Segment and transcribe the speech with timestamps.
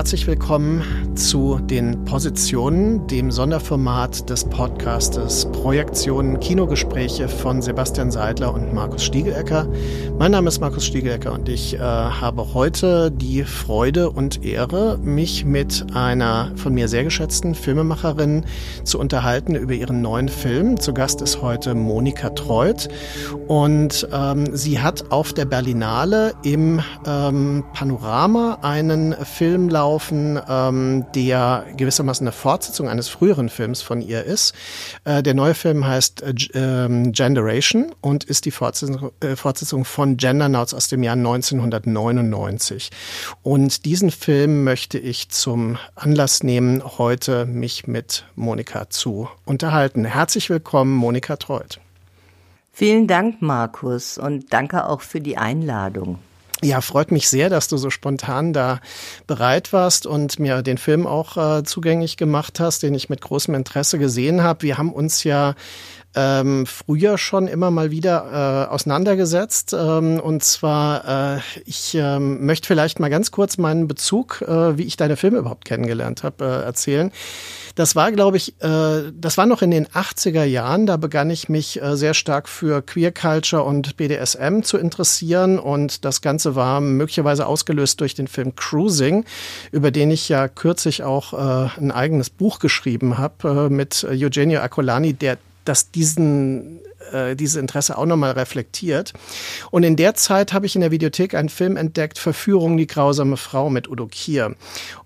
[0.00, 0.82] Herzlich willkommen
[1.14, 9.68] zu den Positionen, dem Sonderformat des Podcastes Projektionen Kinogespräche von Sebastian Seidler und Markus Stiegelecker.
[10.18, 15.44] Mein Name ist Markus Stiegelecker und ich äh, habe heute die Freude und Ehre, mich
[15.44, 18.46] mit einer von mir sehr geschätzten Filmemacherin
[18.84, 20.80] zu unterhalten über ihren neuen Film.
[20.80, 22.88] Zu Gast ist heute Monika Treut
[23.48, 31.66] und ähm, sie hat auf der Berlinale im ähm, Panorama einen Filmlauf laufen, ähm, der
[31.76, 34.54] gewissermaßen eine Fortsetzung eines früheren Films von ihr ist.
[35.04, 40.16] Äh, der neue Film heißt äh, ähm, Generation und ist die Fortsetzung, äh, Fortsetzung von
[40.16, 42.90] Gendernauts aus dem Jahr 1999.
[43.42, 50.04] Und diesen Film möchte ich zum Anlass nehmen, heute mich mit Monika zu unterhalten.
[50.04, 51.80] Herzlich willkommen, Monika Treut.
[52.72, 56.20] Vielen Dank, Markus, und danke auch für die Einladung.
[56.62, 58.80] Ja, freut mich sehr, dass du so spontan da
[59.26, 63.54] bereit warst und mir den Film auch äh, zugänglich gemacht hast, den ich mit großem
[63.54, 64.62] Interesse gesehen habe.
[64.62, 65.54] Wir haben uns ja
[66.14, 69.74] ähm, früher schon immer mal wieder äh, auseinandergesetzt.
[69.78, 74.84] Ähm, und zwar, äh, ich ähm, möchte vielleicht mal ganz kurz meinen Bezug, äh, wie
[74.84, 77.12] ich deine Filme überhaupt kennengelernt habe, äh, erzählen.
[77.76, 80.86] Das war, glaube ich, äh, das war noch in den 80er Jahren.
[80.86, 85.58] Da begann ich mich äh, sehr stark für Queer Culture und BDSM zu interessieren.
[85.58, 89.24] Und das Ganze war möglicherweise ausgelöst durch den Film Cruising,
[89.70, 94.60] über den ich ja kürzlich auch äh, ein eigenes Buch geschrieben habe äh, mit Eugenio
[94.60, 96.80] Acolani, der das diesen
[97.12, 99.12] äh, dieses Interesse auch nochmal reflektiert.
[99.70, 103.36] Und in der Zeit habe ich in der Videothek einen Film entdeckt, Verführung, die grausame
[103.36, 104.54] Frau mit Udo Kier.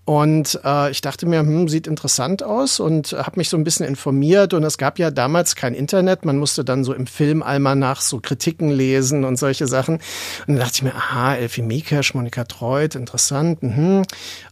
[0.06, 3.86] Und äh, ich dachte mir, hm, sieht interessant aus und habe mich so ein bisschen
[3.86, 4.52] informiert.
[4.52, 6.26] Und es gab ja damals kein Internet.
[6.26, 9.94] Man musste dann so im Filmalmanach so Kritiken lesen und solche Sachen.
[9.94, 13.62] Und dann dachte ich mir, aha, Elfie Mikesch, Monika Treut, interessant.
[13.62, 14.02] Mhm.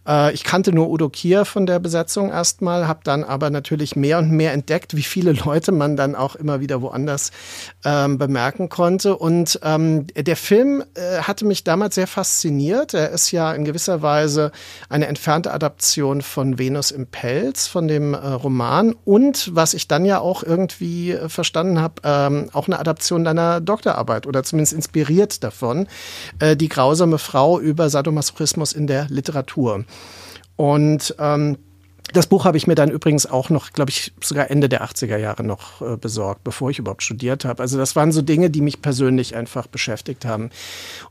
[0.09, 4.19] Äh, ich kannte nur Udo Kier von der Besetzung erstmal, habe dann aber natürlich mehr
[4.19, 7.31] und mehr entdeckt, wie viele Leute man dann auch immer wieder woanders
[7.85, 9.17] ähm, bemerken konnte.
[9.17, 12.95] Und ähm, der Film äh, hatte mich damals sehr fasziniert.
[12.95, 14.53] Er ist ja in gewisser Weise
[14.89, 18.95] eine entfernte Adaption von Venus im Pelz, von dem äh, Roman.
[19.05, 23.61] Und was ich dann ja auch irgendwie äh, verstanden habe, ähm, auch eine Adaption deiner
[23.61, 25.87] Doktorarbeit oder zumindest inspiriert davon,
[26.39, 29.85] äh, die grausame Frau über Sadomasochismus in der Literatur.
[30.57, 31.59] Und ähm,
[32.13, 35.17] das Buch habe ich mir dann übrigens auch noch, glaube ich, sogar Ende der 80er
[35.17, 37.63] Jahre noch äh, besorgt, bevor ich überhaupt studiert habe.
[37.63, 40.51] Also das waren so Dinge, die mich persönlich einfach beschäftigt haben.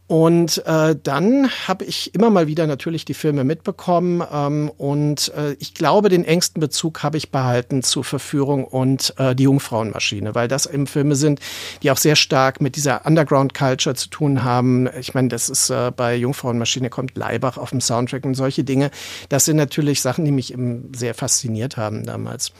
[0.07, 5.53] Und äh, dann habe ich immer mal wieder natürlich die Filme mitbekommen ähm, und äh,
[5.59, 10.49] ich glaube, den engsten Bezug habe ich behalten zu Verführung und äh, die Jungfrauenmaschine, weil
[10.49, 11.39] das eben Filme sind,
[11.81, 14.89] die auch sehr stark mit dieser Underground-Culture zu tun haben.
[14.99, 18.91] Ich meine, das ist äh, bei Jungfrauenmaschine kommt Leibach auf dem Soundtrack und solche Dinge.
[19.29, 22.51] Das sind natürlich Sachen, die mich eben sehr fasziniert haben damals.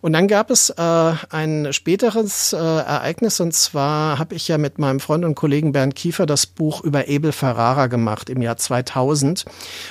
[0.00, 4.78] Und dann gab es äh, ein späteres äh, Ereignis und zwar habe ich ja mit
[4.78, 9.44] meinem Freund und Kollegen Bernd Kiefer das Buch über Abel Ferrara gemacht im Jahr 2000.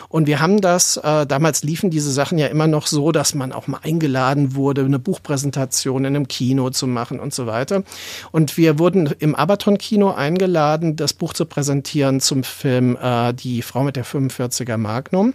[0.09, 3.52] Und wir haben das, äh, damals liefen diese Sachen ja immer noch so, dass man
[3.52, 7.84] auch mal eingeladen wurde, eine Buchpräsentation in einem Kino zu machen und so weiter.
[8.32, 13.84] Und wir wurden im Abaton-Kino eingeladen, das Buch zu präsentieren zum Film äh, Die Frau
[13.84, 15.34] mit der 45er Magnum.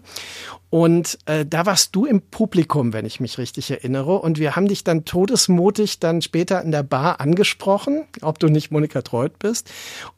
[0.70, 4.18] Und äh, da warst du im Publikum, wenn ich mich richtig erinnere.
[4.18, 8.70] Und wir haben dich dann todesmutig dann später in der Bar angesprochen, ob du nicht
[8.70, 9.70] Monika Treut bist.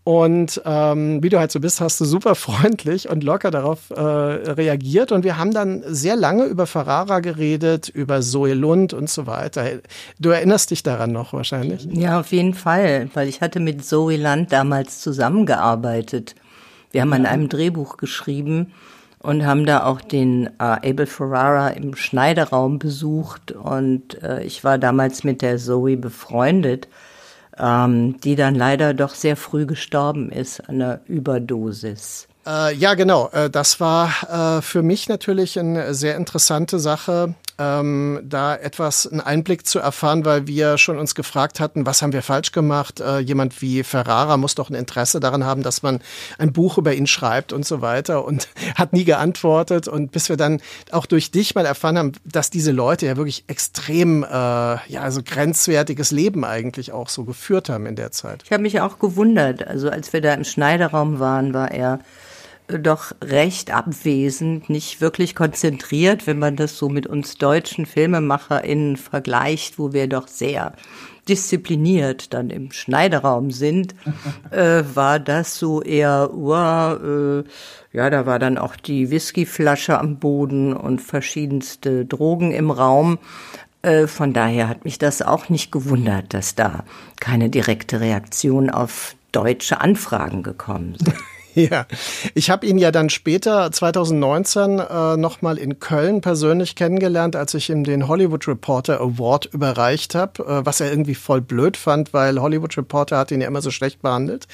[0.03, 4.01] Und ähm, wie du halt so bist, hast du super freundlich und locker darauf äh,
[4.01, 5.13] reagiert.
[5.13, 9.67] Und wir haben dann sehr lange über Ferrara geredet, über Zoe Lund und so weiter.
[10.19, 11.87] Du erinnerst dich daran noch wahrscheinlich?
[11.93, 16.35] Ja, auf jeden Fall, weil ich hatte mit Zoe Lund damals zusammengearbeitet.
[16.91, 18.73] Wir haben an einem Drehbuch geschrieben
[19.23, 24.79] und haben da auch den äh, Abel Ferrara im Schneideraum besucht und äh, ich war
[24.79, 26.89] damals mit der Zoe befreundet.
[27.61, 32.27] ähm, die dann leider doch sehr früh gestorben ist an einer Überdosis.
[32.47, 33.29] Äh, ja, genau.
[33.33, 39.21] Äh, das war äh, für mich natürlich eine sehr interessante Sache, ähm, da etwas einen
[39.21, 43.01] Einblick zu erfahren, weil wir schon uns gefragt hatten, was haben wir falsch gemacht?
[43.01, 46.01] Äh, jemand wie Ferrara muss doch ein Interesse daran haben, dass man
[46.39, 49.89] ein Buch über ihn schreibt und so weiter und hat nie geantwortet.
[49.89, 53.45] Und bis wir dann auch durch dich mal erfahren haben, dass diese Leute ja wirklich
[53.47, 58.43] extrem, äh, ja, also grenzwertiges Leben eigentlich auch so geführt haben in der Zeit.
[58.45, 59.67] Ich habe mich auch gewundert.
[59.67, 62.01] Also als wir da im Schneideraum waren, war er
[62.79, 69.79] doch recht abwesend, nicht wirklich konzentriert, wenn man das so mit uns deutschen FilmemacherInnen vergleicht,
[69.79, 70.75] wo wir doch sehr
[71.29, 73.95] diszipliniert dann im Schneideraum sind,
[74.51, 77.45] äh, war das so eher, uh, äh,
[77.93, 83.19] ja, da war dann auch die Whiskyflasche am Boden und verschiedenste Drogen im Raum.
[83.83, 86.85] Äh, von daher hat mich das auch nicht gewundert, dass da
[87.21, 91.15] keine direkte Reaktion auf deutsche Anfragen gekommen sind.
[91.71, 91.87] Ja,
[92.35, 97.69] ich habe ihn ja dann später, 2019, äh, nochmal in Köln persönlich kennengelernt, als ich
[97.69, 102.41] ihm den Hollywood Reporter Award überreicht habe, äh, was er irgendwie voll blöd fand, weil
[102.41, 104.47] Hollywood Reporter hat ihn ja immer so schlecht behandelt.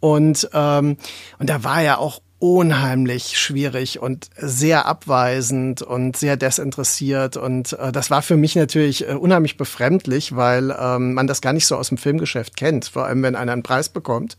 [0.00, 0.96] Und, ähm,
[1.38, 7.36] und da war er auch unheimlich schwierig und sehr abweisend und sehr desinteressiert.
[7.36, 11.52] Und äh, das war für mich natürlich äh, unheimlich befremdlich, weil ähm, man das gar
[11.52, 14.36] nicht so aus dem Filmgeschäft kennt, vor allem wenn einer einen Preis bekommt.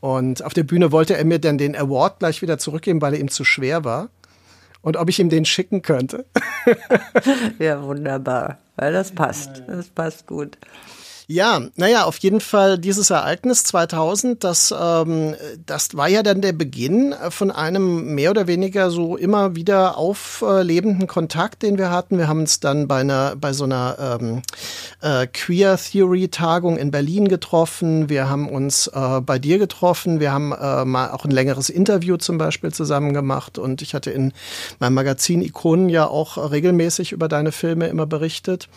[0.00, 3.20] Und auf der Bühne wollte er mir dann den Award gleich wieder zurückgeben, weil er
[3.20, 4.10] ihm zu schwer war.
[4.82, 6.24] Und ob ich ihm den schicken könnte.
[7.58, 8.58] ja, wunderbar.
[8.76, 9.62] Weil das passt.
[9.66, 10.56] Das passt gut.
[11.32, 16.52] Ja, naja, auf jeden Fall dieses Ereignis 2000, das, ähm, das war ja dann der
[16.52, 22.18] Beginn von einem mehr oder weniger so immer wieder auflebenden Kontakt, den wir hatten.
[22.18, 24.42] Wir haben uns dann bei einer bei so einer ähm,
[25.02, 28.08] äh, Queer Theory Tagung in Berlin getroffen.
[28.08, 30.18] Wir haben uns äh, bei dir getroffen.
[30.18, 34.10] Wir haben äh, mal auch ein längeres Interview zum Beispiel zusammen gemacht und ich hatte
[34.10, 34.32] in
[34.80, 38.68] meinem Magazin Ikonen ja auch regelmäßig über deine Filme immer berichtet.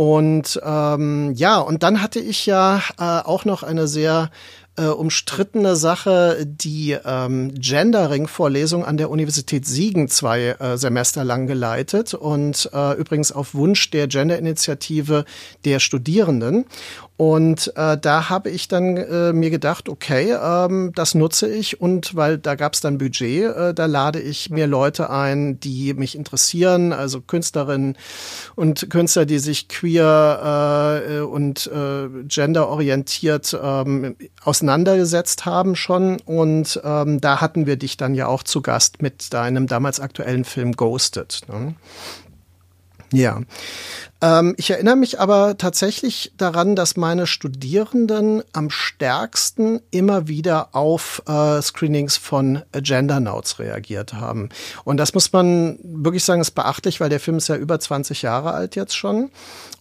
[0.00, 4.30] Und ähm, ja, und dann hatte ich ja äh, auch noch eine sehr
[4.78, 12.14] äh, umstrittene Sache, die ähm, Gendering-Vorlesung an der Universität Siegen zwei äh, Semester lang geleitet
[12.14, 15.26] und äh, übrigens auf Wunsch der Gender-Initiative
[15.66, 16.64] der Studierenden.
[17.20, 22.16] Und äh, da habe ich dann äh, mir gedacht, okay, ähm, das nutze ich und
[22.16, 26.16] weil da gab es dann Budget, äh, da lade ich mir Leute ein, die mich
[26.16, 27.98] interessieren, also Künstlerinnen
[28.56, 36.20] und Künstler, die sich queer äh, und äh, genderorientiert ähm, auseinandergesetzt haben schon.
[36.24, 40.44] Und ähm, da hatten wir dich dann ja auch zu Gast mit deinem damals aktuellen
[40.46, 41.42] Film Ghosted.
[41.48, 41.74] Ne?
[43.12, 43.40] Ja.
[44.22, 51.22] Ähm, ich erinnere mich aber tatsächlich daran, dass meine Studierenden am stärksten immer wieder auf
[51.26, 54.50] äh, Screenings von Gendernauts reagiert haben.
[54.84, 58.22] Und das muss man wirklich sagen, ist beachtlich, weil der Film ist ja über 20
[58.22, 59.30] Jahre alt jetzt schon.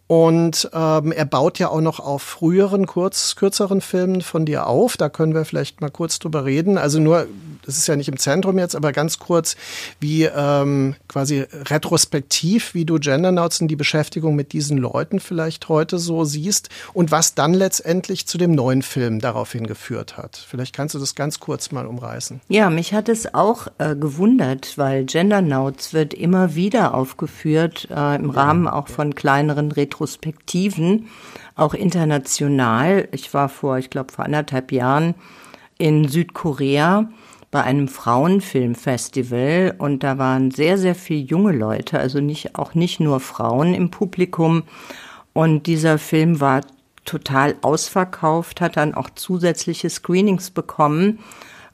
[0.07, 4.97] Und ähm, er baut ja auch noch auf früheren, kurz, kürzeren Filmen von dir auf.
[4.97, 6.79] Da können wir vielleicht mal kurz drüber reden.
[6.79, 7.27] Also nur,
[7.65, 9.55] das ist ja nicht im Zentrum jetzt, aber ganz kurz,
[9.99, 15.99] wie ähm, quasi retrospektiv, wie du Gendernauts und die Beschäftigung mit diesen Leuten vielleicht heute
[15.99, 20.37] so siehst und was dann letztendlich zu dem neuen Film daraufhin geführt hat.
[20.37, 22.41] Vielleicht kannst du das ganz kurz mal umreißen.
[22.47, 28.29] Ja, mich hat es auch äh, gewundert, weil Gendernauts wird immer wieder aufgeführt, äh, im
[28.29, 29.99] Rahmen auch von kleineren Retrospektiven
[30.49, 31.07] Retrospektiven,
[31.55, 33.07] auch international.
[33.11, 35.15] Ich war vor, ich glaube, vor anderthalb Jahren
[35.77, 37.09] in Südkorea
[37.51, 42.99] bei einem Frauenfilmfestival und da waren sehr, sehr viele junge Leute, also nicht, auch nicht
[42.99, 44.63] nur Frauen im Publikum.
[45.33, 46.61] Und dieser Film war
[47.05, 51.19] total ausverkauft, hat dann auch zusätzliche Screenings bekommen.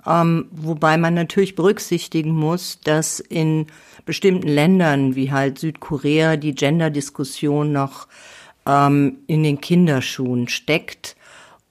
[0.07, 3.67] Ähm, wobei man natürlich berücksichtigen muss, dass in
[4.05, 8.07] bestimmten Ländern wie halt Südkorea die Gender-Diskussion noch
[8.65, 11.14] ähm, in den Kinderschuhen steckt.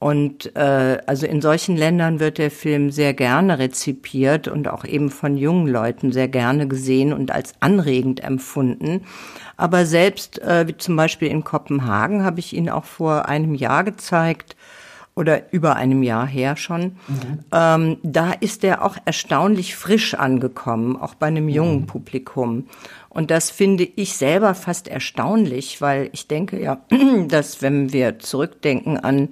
[0.05, 5.09] Und äh, also in solchen Ländern wird der Film sehr gerne rezipiert und auch eben
[5.09, 9.07] von jungen Leuten sehr gerne gesehen und als anregend empfunden.
[9.57, 13.83] Aber selbst äh, wie zum Beispiel in Kopenhagen habe ich ihn auch vor einem Jahr
[13.83, 14.57] gezeigt
[15.15, 16.83] oder über einem Jahr her schon.
[17.09, 17.39] Mhm.
[17.51, 21.87] Ähm, da ist er auch erstaunlich frisch angekommen, auch bei einem jungen mhm.
[21.87, 22.67] Publikum.
[23.09, 26.83] Und das finde ich selber fast erstaunlich, weil ich denke ja,
[27.29, 29.31] dass wenn wir zurückdenken an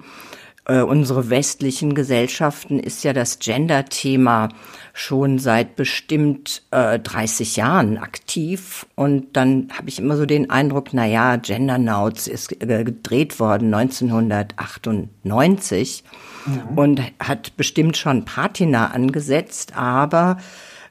[0.65, 4.47] äh, unsere westlichen Gesellschaften ist ja das Gender-Thema
[4.93, 8.85] schon seit bestimmt äh, 30 Jahren aktiv.
[8.95, 13.37] Und dann habe ich immer so den Eindruck, na ja, Gender Nauts ist äh, gedreht
[13.39, 16.05] worden 1998
[16.45, 16.77] mhm.
[16.77, 20.37] und hat bestimmt schon Patina angesetzt, aber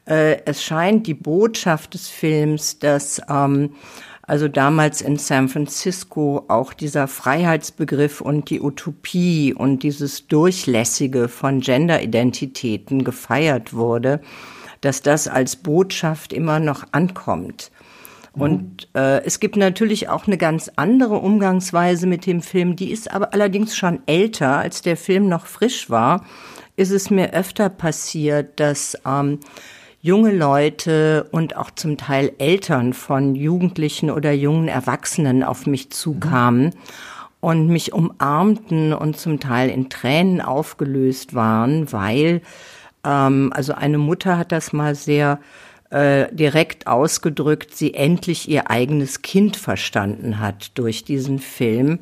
[0.04, 3.70] äh, es scheint die Botschaft des Films, dass ähm,
[4.22, 11.60] also damals in San Francisco auch dieser Freiheitsbegriff und die Utopie und dieses Durchlässige von
[11.60, 14.20] Genderidentitäten gefeiert wurde,
[14.80, 17.72] dass das als Botschaft immer noch ankommt.
[18.34, 18.42] Mhm.
[18.42, 23.12] Und äh, es gibt natürlich auch eine ganz andere Umgangsweise mit dem Film, die ist
[23.12, 26.24] aber allerdings schon älter, als der Film noch frisch war,
[26.76, 29.40] ist es mir öfter passiert, dass ähm,
[30.02, 36.66] junge Leute und auch zum Teil Eltern von Jugendlichen oder jungen Erwachsenen auf mich zukamen.
[36.66, 36.72] Mhm
[37.42, 42.40] und mich umarmten und zum Teil in Tränen aufgelöst waren, weil
[43.04, 45.40] ähm, also eine Mutter hat das mal sehr
[45.90, 51.98] äh, direkt ausgedrückt, sie endlich ihr eigenes Kind verstanden hat durch diesen Film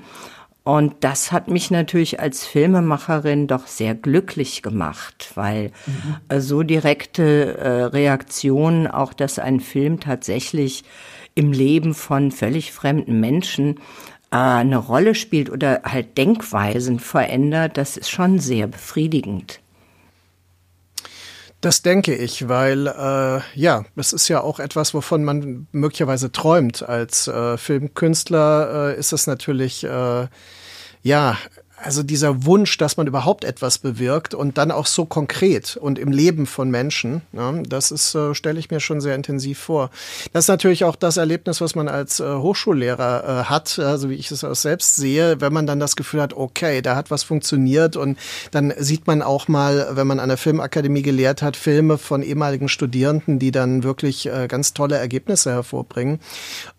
[0.63, 6.41] und das hat mich natürlich als Filmemacherin doch sehr glücklich gemacht, weil mhm.
[6.41, 10.85] so direkte äh, Reaktionen, auch dass ein Film tatsächlich
[11.35, 13.77] im Leben von völlig fremden Menschen
[14.31, 19.61] äh, eine Rolle spielt oder halt Denkweisen verändert, das ist schon sehr befriedigend.
[21.61, 26.83] Das denke ich, weil äh, ja, es ist ja auch etwas, wovon man möglicherweise träumt.
[26.83, 30.27] Als äh, Filmkünstler äh, ist es natürlich äh,
[31.03, 31.37] ja
[31.83, 36.13] also dieser Wunsch, dass man überhaupt etwas bewirkt und dann auch so konkret und im
[36.13, 39.91] Leben von Menschen, ja, das ist, äh, stelle ich mir schon sehr intensiv vor.
[40.33, 44.15] Das ist natürlich auch das Erlebnis, was man als äh, Hochschullehrer äh, hat, also wie
[44.15, 47.23] ich es auch selbst sehe, wenn man dann das Gefühl hat, okay, da hat was
[47.23, 48.19] funktioniert und
[48.51, 52.69] dann sieht man auch mal, wenn man an der Filmakademie gelehrt hat, Filme von ehemaligen
[52.69, 56.21] Studierenden, die dann wirklich äh, ganz tolle Ergebnisse hervorbringen.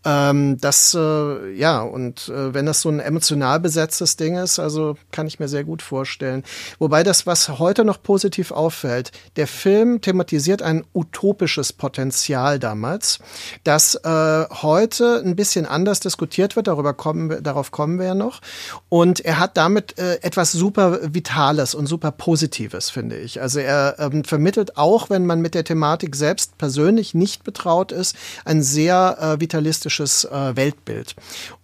[0.06, 4.91] Ähm, das, äh, ja, und äh, wenn das so ein emotional besetztes Ding ist, also
[5.12, 6.44] kann ich mir sehr gut vorstellen.
[6.80, 13.20] Wobei das, was heute noch positiv auffällt, der Film thematisiert ein utopisches Potenzial damals,
[13.64, 16.68] das äh, heute ein bisschen anders diskutiert wird.
[16.68, 18.42] Darüber kommen darauf kommen wir ja noch.
[18.90, 23.42] Und er hat damit äh, etwas super Vitales und super Positives, finde ich.
[23.42, 28.16] Also er ähm, vermittelt auch, wenn man mit der Thematik selbst persönlich nicht betraut ist,
[28.46, 31.16] ein sehr äh, vitalistisches äh, Weltbild.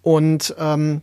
[0.01, 1.01] Und ähm,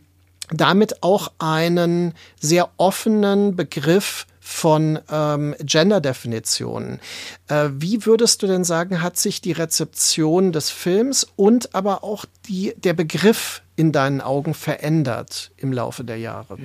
[0.50, 7.00] damit auch einen sehr offenen Begriff von ähm, Gender-Definitionen.
[7.48, 12.26] Äh, wie würdest du denn sagen, hat sich die Rezeption des Films und aber auch
[12.46, 16.58] die, der Begriff in deinen Augen verändert im Laufe der Jahre?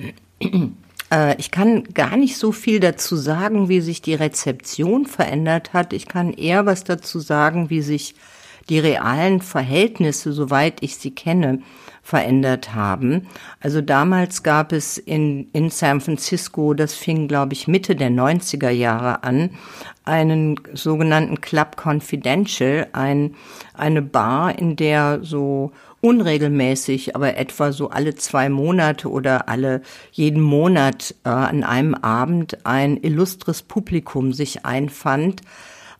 [1.10, 5.92] Äh, ich kann gar nicht so viel dazu sagen, wie sich die Rezeption verändert hat.
[5.92, 8.14] Ich kann eher was dazu sagen, wie sich
[8.68, 11.62] die realen Verhältnisse, soweit ich sie kenne,
[12.10, 13.28] verändert haben.
[13.60, 18.70] Also damals gab es in, in San Francisco, das fing, glaube ich, Mitte der 90er
[18.70, 19.50] Jahre an,
[20.04, 23.36] einen sogenannten Club Confidential, ein,
[23.74, 30.42] eine Bar, in der so unregelmäßig, aber etwa so alle zwei Monate oder alle jeden
[30.42, 35.42] Monat äh, an einem Abend ein illustres Publikum sich einfand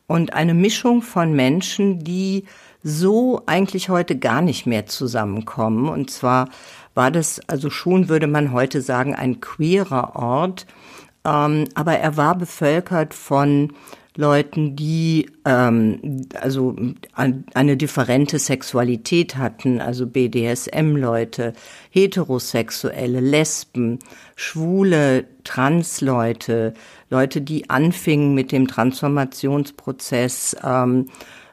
[0.09, 2.47] und eine Mischung von Menschen, die
[2.82, 5.88] so eigentlich heute gar nicht mehr zusammenkommen.
[5.88, 6.49] Und zwar
[6.94, 10.66] war das also schon, würde man heute sagen, ein queerer Ort.
[11.25, 13.72] Ähm, aber er war bevölkert von
[14.16, 16.76] Leuten, die ähm, also
[17.14, 21.52] eine differente Sexualität hatten, also BDSM-Leute,
[21.90, 24.00] Heterosexuelle, Lesben,
[24.34, 26.75] Schwule, Trans-Leute,
[27.08, 31.06] Leute, die anfingen mit dem Transformationsprozess, ähm,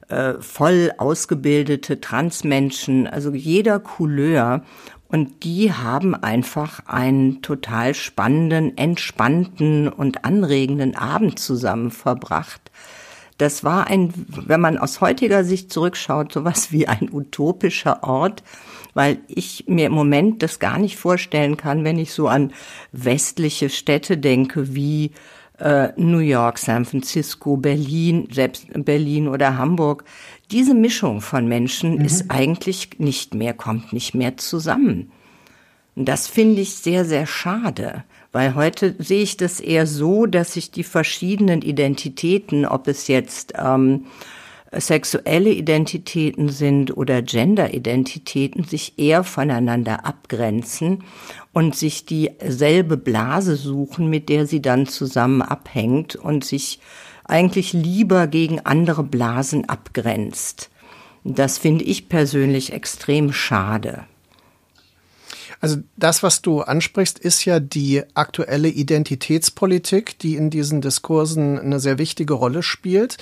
[0.09, 4.63] äh, voll ausgebildete Transmenschen, also jeder Couleur.
[5.09, 12.71] Und die haben einfach einen total spannenden, entspannten und anregenden Abend zusammen verbracht.
[13.37, 18.43] Das war ein, wenn man aus heutiger Sicht zurückschaut, sowas wie ein utopischer Ort,
[18.95, 22.51] weil ich mir im Moment das gar nicht vorstellen kann, wenn ich so an
[22.91, 25.11] westliche Städte denke, wie
[25.59, 30.03] äh, New York, San Francisco, Berlin, selbst Berlin oder Hamburg.
[30.51, 32.05] Diese Mischung von Menschen mhm.
[32.05, 35.11] ist eigentlich nicht mehr, kommt nicht mehr zusammen.
[35.95, 40.53] Und das finde ich sehr, sehr schade, weil heute sehe ich das eher so, dass
[40.53, 44.05] sich die verschiedenen Identitäten, ob es jetzt ähm,
[44.71, 51.03] sexuelle Identitäten sind oder Gender-Identitäten sich eher voneinander abgrenzen
[51.53, 56.79] und sich dieselbe Blase suchen, mit der sie dann zusammen abhängt und sich
[57.23, 60.69] eigentlich lieber gegen andere Blasen abgrenzt.
[61.23, 64.05] Das finde ich persönlich extrem schade.
[65.59, 71.79] Also das, was du ansprichst, ist ja die aktuelle Identitätspolitik, die in diesen Diskursen eine
[71.79, 73.17] sehr wichtige Rolle spielt.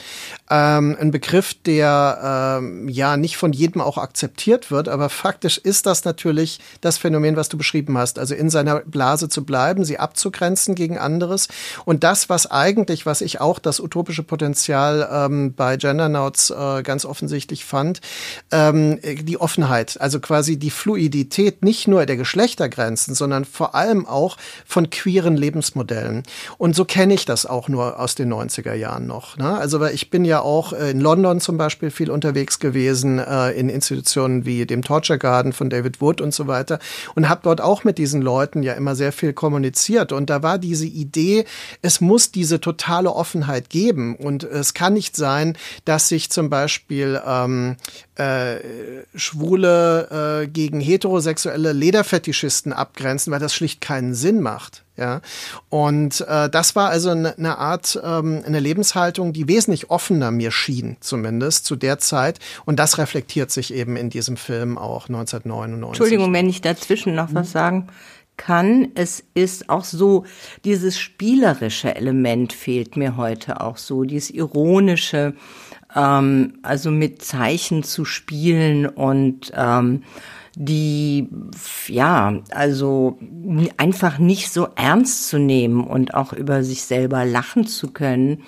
[0.50, 5.86] Ähm, ein Begriff, der ähm, ja nicht von jedem auch akzeptiert wird, aber faktisch ist
[5.86, 8.20] das natürlich das Phänomen, was du beschrieben hast.
[8.20, 11.48] Also in seiner Blase zu bleiben, sie abzugrenzen gegen anderes.
[11.86, 17.06] Und das, was eigentlich, was ich auch das utopische Potenzial ähm, bei Gendernauts äh, ganz
[17.06, 18.02] offensichtlich fand,
[18.52, 24.38] ähm, die Offenheit, also quasi die Fluidität nicht nur der Geschlechtergrenzen, sondern vor allem auch
[24.66, 26.24] von queeren Lebensmodellen.
[26.58, 29.38] Und so kenne ich das auch nur aus den 90er Jahren noch.
[29.38, 29.56] Ne?
[29.56, 33.70] Also weil ich bin ja auch in London zum Beispiel viel unterwegs gewesen, äh, in
[33.70, 36.80] Institutionen wie dem Torture Garden von David Wood und so weiter
[37.14, 40.12] und habe dort auch mit diesen Leuten ja immer sehr viel kommuniziert.
[40.12, 41.46] Und da war diese Idee,
[41.84, 44.16] es muss diese totale Offenheit geben.
[44.16, 45.56] Und es kann nicht sein,
[45.86, 47.76] dass sich zum Beispiel ähm,
[48.16, 48.56] äh,
[49.14, 51.74] Schwule äh, gegen heterosexuelle
[52.16, 54.84] Lederfetischisten abgrenzen, weil das schlicht keinen Sinn macht.
[54.98, 55.20] Ja,
[55.68, 60.52] und äh, das war also eine ne Art, ähm, eine Lebenshaltung, die wesentlich offener mir
[60.52, 62.40] schien, zumindest zu der Zeit.
[62.64, 66.00] Und das reflektiert sich eben in diesem Film auch 1999.
[66.00, 67.88] Entschuldigung, wenn ich dazwischen noch was sagen
[68.38, 68.90] kann.
[68.96, 70.26] Es ist auch so,
[70.64, 75.34] dieses spielerische Element fehlt mir heute auch so, dieses ironische,
[75.94, 80.04] ähm, also mit Zeichen zu spielen und ähm,
[80.56, 81.28] die,
[81.88, 83.18] ja, also
[83.78, 88.30] einfach nicht so ernst zu nehmen und auch über sich selber lachen zu können.
[88.30, 88.42] Mhm.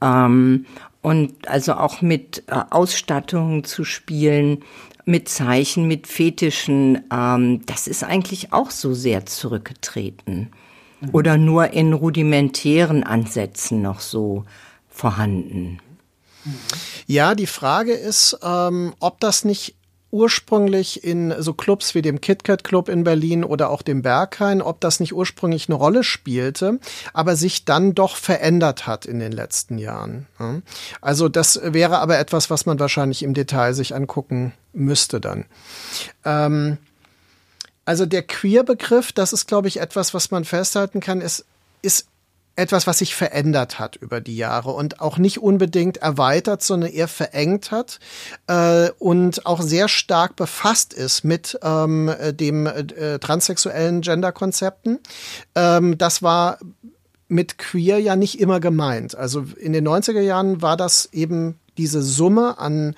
[0.00, 0.66] Ähm,
[1.02, 4.62] und also auch mit äh, Ausstattungen zu spielen,
[5.04, 10.52] mit Zeichen, mit Fetischen, ähm, das ist eigentlich auch so sehr zurückgetreten.
[11.00, 11.08] Mhm.
[11.12, 14.44] Oder nur in rudimentären Ansätzen noch so
[14.88, 15.80] vorhanden.
[17.06, 19.76] Ja, die Frage ist, ähm, ob das nicht
[20.12, 24.80] ursprünglich in so Clubs wie dem KitKat Club in Berlin oder auch dem Berghain, ob
[24.80, 26.78] das nicht ursprünglich eine Rolle spielte,
[27.14, 30.26] aber sich dann doch verändert hat in den letzten Jahren.
[31.00, 35.46] Also das wäre aber etwas, was man wahrscheinlich im Detail sich angucken müsste dann.
[36.24, 36.76] Ähm,
[37.84, 41.44] also der Queer-Begriff, das ist, glaube ich, etwas, was man festhalten kann, ist,
[41.80, 42.06] ist
[42.56, 47.08] etwas, was sich verändert hat über die Jahre und auch nicht unbedingt erweitert, sondern eher
[47.08, 47.98] verengt hat
[48.46, 54.98] äh, und auch sehr stark befasst ist mit ähm, dem äh, transsexuellen Genderkonzepten.
[55.54, 56.58] Ähm, das war
[57.28, 59.14] mit queer ja nicht immer gemeint.
[59.16, 62.94] Also in den 90er Jahren war das eben diese Summe an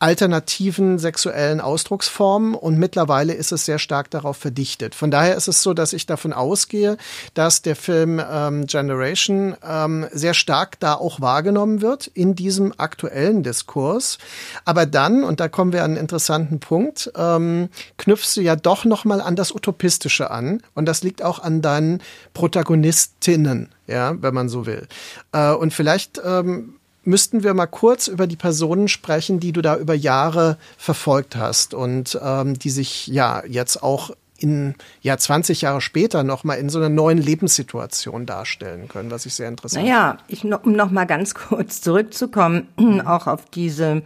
[0.00, 4.94] alternativen sexuellen Ausdrucksformen und mittlerweile ist es sehr stark darauf verdichtet.
[4.94, 6.96] Von daher ist es so, dass ich davon ausgehe,
[7.34, 13.42] dass der Film ähm, Generation ähm, sehr stark da auch wahrgenommen wird in diesem aktuellen
[13.42, 14.16] Diskurs.
[14.64, 18.86] Aber dann, und da kommen wir an einen interessanten Punkt, ähm, knüpfst du ja doch
[18.86, 24.48] nochmal an das Utopistische an und das liegt auch an deinen Protagonistinnen, ja, wenn man
[24.48, 24.88] so will.
[25.32, 29.76] Äh, und vielleicht ähm, müssten wir mal kurz über die Personen sprechen, die du da
[29.76, 35.80] über Jahre verfolgt hast und ähm, die sich ja jetzt auch in ja 20 Jahre
[35.80, 39.84] später noch mal in so einer neuen Lebenssituation darstellen können, was ich sehr interessant.
[39.84, 42.68] Naja, ich um noch mal ganz kurz zurückzukommen,
[43.04, 44.02] auch auf diese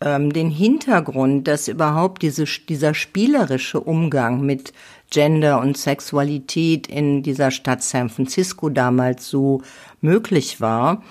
[0.00, 4.72] ähm, den Hintergrund, dass überhaupt diese, dieser spielerische Umgang mit
[5.10, 9.62] Gender und Sexualität in dieser Stadt San Francisco damals so
[10.00, 11.02] möglich war,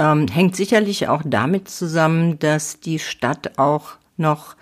[0.00, 4.56] ähm, hängt sicherlich auch damit zusammen, dass die Stadt auch noch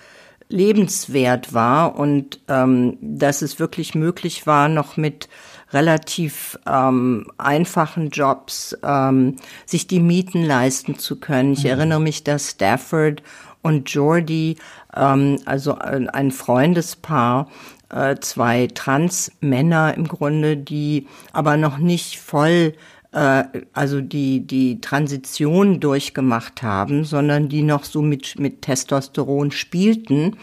[0.48, 5.28] lebenswert war und ähm, dass es wirklich möglich war, noch mit
[5.72, 11.52] relativ ähm, einfachen Jobs ähm, sich die Mieten leisten zu können.
[11.52, 11.70] Ich mhm.
[11.70, 13.22] erinnere mich, dass Stafford
[13.62, 14.56] und Jordi,
[14.96, 17.48] ähm, also ein, ein Freundespaar,
[17.90, 22.74] äh, zwei Trans-Männer im Grunde, die aber noch nicht voll
[23.12, 30.36] äh, also die die Transition durchgemacht haben, sondern die noch so mit mit Testosteron spielten,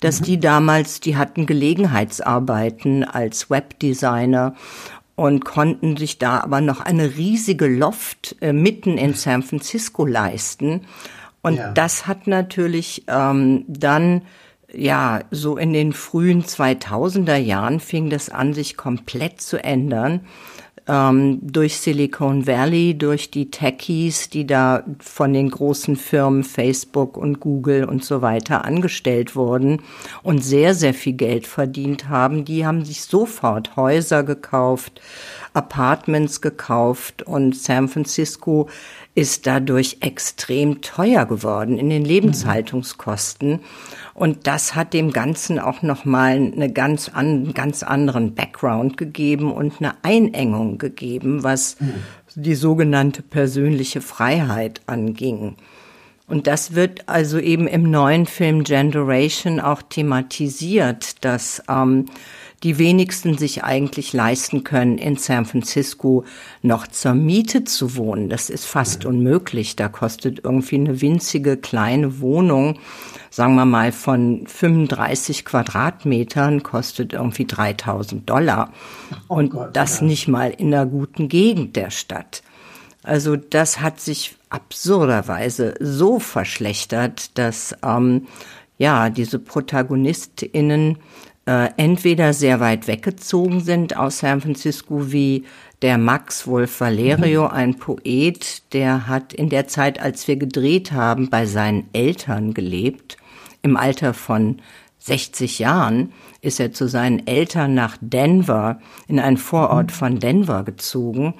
[0.00, 0.24] dass mhm.
[0.24, 4.54] die damals, die hatten Gelegenheitsarbeiten als Webdesigner
[5.16, 10.82] und konnten sich da aber noch eine riesige Loft äh, mitten in San Francisco leisten.
[11.42, 11.72] Und ja.
[11.72, 14.22] das hat natürlich ähm, dann
[14.72, 20.20] ja, so in den frühen 2000er Jahren fing das an, sich komplett zu ändern
[20.90, 27.38] ähm, durch Silicon Valley, durch die Techies, die da von den großen Firmen Facebook und
[27.38, 29.82] Google und so weiter angestellt wurden
[30.24, 32.44] und sehr, sehr viel Geld verdient haben.
[32.44, 35.00] Die haben sich sofort Häuser gekauft,
[35.54, 38.68] Apartments gekauft und San Francisco
[39.14, 43.60] ist dadurch extrem teuer geworden in den Lebenshaltungskosten.
[44.14, 49.74] Und das hat dem Ganzen auch nochmal eine ganz, an, ganz anderen Background gegeben und
[49.80, 51.76] eine Einengung gegeben, was
[52.34, 55.56] die sogenannte persönliche Freiheit anging.
[56.26, 62.06] Und das wird also eben im neuen Film Generation auch thematisiert, dass ähm,
[62.62, 66.24] die wenigsten sich eigentlich leisten können, in San Francisco
[66.60, 68.28] noch zur Miete zu wohnen.
[68.28, 69.76] Das ist fast unmöglich.
[69.76, 72.78] Da kostet irgendwie eine winzige kleine Wohnung,
[73.30, 78.72] sagen wir mal von 35 Quadratmetern, kostet irgendwie 3000 Dollar.
[79.28, 82.42] Oh Und das nicht mal in einer guten Gegend der Stadt.
[83.02, 88.26] Also das hat sich absurderweise so verschlechtert, dass ähm,
[88.76, 90.98] ja diese Protagonistinnen
[91.46, 95.44] äh, entweder sehr weit weggezogen sind aus San Francisco wie
[95.82, 97.54] der Max Wolf Valerio, mhm.
[97.54, 103.16] ein Poet, der hat in der Zeit, als wir gedreht haben, bei seinen Eltern gelebt.
[103.62, 104.60] Im Alter von
[104.98, 109.94] 60 Jahren ist er zu seinen Eltern nach Denver, in einen Vorort mhm.
[109.94, 111.34] von Denver gezogen.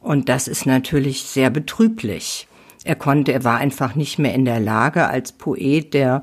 [0.00, 2.48] Und das ist natürlich sehr betrüblich.
[2.84, 6.22] Er konnte, er war einfach nicht mehr in der Lage, als Poet, der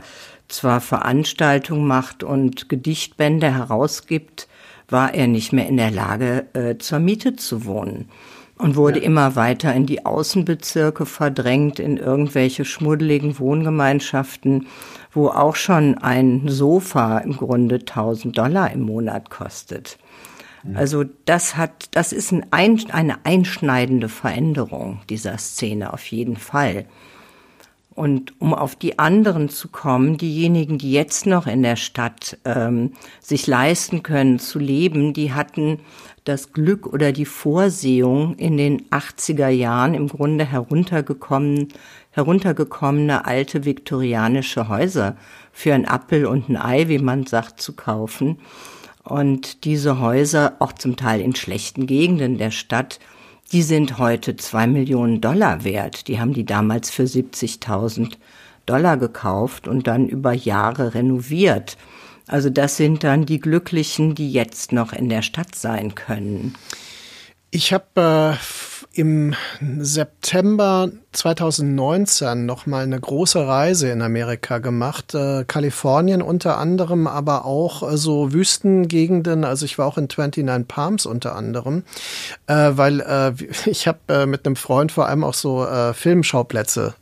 [0.51, 4.47] zwar Veranstaltungen macht und Gedichtbände herausgibt,
[4.89, 8.09] war er nicht mehr in der Lage, äh, zur Miete zu wohnen
[8.57, 9.05] und wurde ja.
[9.05, 14.67] immer weiter in die Außenbezirke verdrängt, in irgendwelche schmuddeligen Wohngemeinschaften,
[15.11, 19.97] wo auch schon ein Sofa im Grunde 1000 Dollar im Monat kostet.
[20.75, 26.85] Also das hat, das ist ein, eine einschneidende Veränderung dieser Szene auf jeden Fall.
[27.93, 32.93] Und um auf die anderen zu kommen, diejenigen, die jetzt noch in der Stadt ähm,
[33.19, 35.79] sich leisten können zu leben, die hatten
[36.23, 41.69] das Glück oder die Vorsehung in den 80er Jahren im Grunde heruntergekommen,
[42.11, 45.17] heruntergekommene alte viktorianische Häuser
[45.51, 48.39] für ein Appel und ein Ei, wie man sagt, zu kaufen.
[49.03, 52.99] Und diese Häuser, auch zum Teil in schlechten Gegenden der Stadt,
[53.51, 56.07] die sind heute zwei Millionen Dollar wert.
[56.07, 58.13] Die haben die damals für 70.000
[58.65, 61.77] Dollar gekauft und dann über Jahre renoviert.
[62.27, 66.55] Also das sind dann die Glücklichen, die jetzt noch in der Stadt sein können.
[67.49, 69.33] Ich habe äh, im
[69.79, 77.45] September 2019 noch mal eine große Reise in Amerika gemacht, äh, Kalifornien unter anderem, aber
[77.45, 79.45] auch äh, so Wüstengegenden.
[79.45, 81.83] Also ich war auch in 29 Palms unter anderem,
[82.47, 83.33] äh, weil äh,
[83.69, 86.93] ich habe äh, mit einem Freund vor allem auch so äh, Filmschauplätze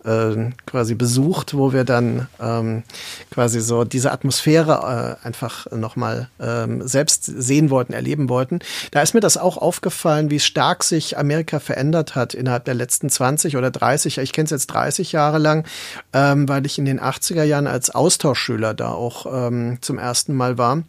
[0.66, 2.84] quasi besucht, wo wir dann ähm,
[3.32, 8.60] quasi so diese Atmosphäre einfach noch mal ähm, selbst sehen wollten, erleben wollten.
[8.92, 11.79] Da ist mir das auch aufgefallen, wie stark sich Amerika verändert
[12.16, 15.66] hat innerhalb der letzten 20 oder 30 30, ich kenne es jetzt 30 Jahre lang,
[16.14, 20.58] ähm, weil ich in den 80er Jahren als Austauschschüler da auch ähm, zum ersten Mal
[20.58, 20.84] war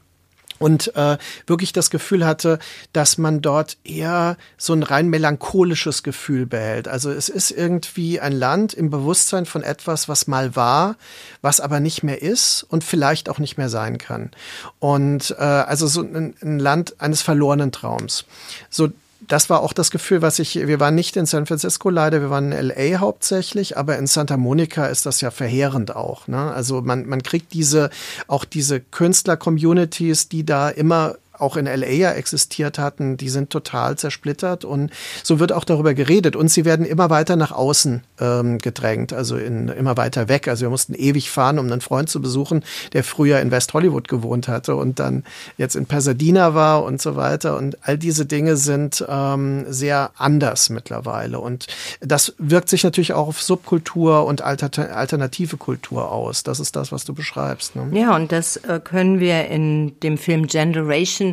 [0.59, 2.59] und äh, wirklich das Gefühl hatte,
[2.93, 6.87] dass man dort eher so ein rein melancholisches Gefühl behält.
[6.87, 10.97] Also es ist irgendwie ein Land im Bewusstsein von etwas, was mal war,
[11.41, 14.31] was aber nicht mehr ist und vielleicht auch nicht mehr sein kann.
[14.79, 18.27] Und äh, also so ein, ein Land eines verlorenen Traums.
[18.69, 18.91] So
[19.31, 22.31] das war auch das Gefühl, was ich, wir waren nicht in San Francisco leider, wir
[22.31, 26.27] waren in LA hauptsächlich, aber in Santa Monica ist das ja verheerend auch.
[26.27, 26.53] Ne?
[26.53, 27.91] Also man, man kriegt diese,
[28.27, 33.97] auch diese Künstler-Communities, die da immer auch in LA ja existiert hatten, die sind total
[33.97, 34.91] zersplittert und
[35.23, 39.37] so wird auch darüber geredet und sie werden immer weiter nach außen ähm, gedrängt, also
[39.37, 40.49] in, immer weiter weg.
[40.49, 44.09] Also wir mussten ewig fahren, um einen Freund zu besuchen, der früher in West Hollywood
[44.09, 45.25] gewohnt hatte und dann
[45.57, 50.71] jetzt in Pasadena war und so weiter und all diese Dinge sind ähm, sehr anders
[50.71, 51.67] mittlerweile und
[52.01, 56.43] das wirkt sich natürlich auch auf Subkultur und alter, alternative Kultur aus.
[56.43, 57.77] Das ist das, was du beschreibst.
[57.77, 57.89] Ne?
[57.93, 61.30] Ja, und das äh, können wir in dem Film Generation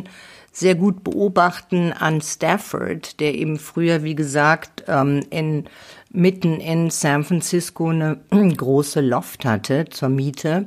[0.52, 5.64] sehr gut beobachten an Stafford, der eben früher, wie gesagt, ähm, in,
[6.10, 10.66] mitten in San Francisco eine große Loft hatte zur Miete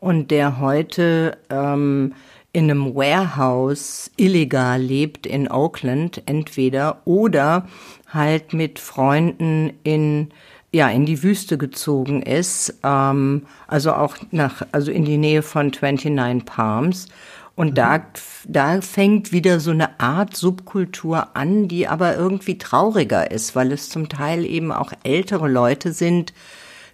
[0.00, 2.14] und der heute ähm,
[2.52, 7.66] in einem Warehouse illegal lebt in Oakland entweder oder
[8.08, 10.28] halt mit Freunden in
[10.74, 15.70] ja in die Wüste gezogen ist, ähm, also auch nach also in die Nähe von
[15.70, 17.08] 29 Palms
[17.54, 18.06] Und da,
[18.46, 23.90] da fängt wieder so eine Art Subkultur an, die aber irgendwie trauriger ist, weil es
[23.90, 26.32] zum Teil eben auch ältere Leute sind,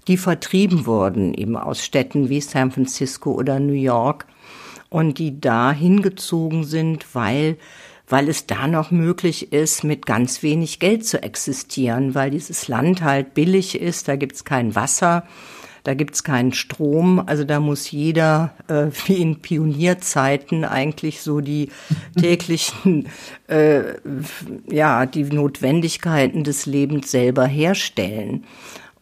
[0.08, 4.26] die vertrieben wurden, eben aus Städten wie San Francisco oder New York.
[4.90, 7.58] Und die da hingezogen sind, weil
[8.08, 13.02] weil es da noch möglich ist, mit ganz wenig Geld zu existieren, weil dieses Land
[13.02, 15.24] halt billig ist, da gibt's kein Wasser,
[15.88, 21.70] da gibt's keinen Strom, also da muss jeder, äh, wie in Pionierzeiten, eigentlich so die
[22.20, 23.08] täglichen,
[23.46, 23.94] äh,
[24.70, 28.44] ja, die Notwendigkeiten des Lebens selber herstellen.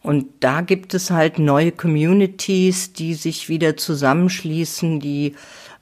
[0.01, 5.35] Und da gibt es halt neue Communities, die sich wieder zusammenschließen, die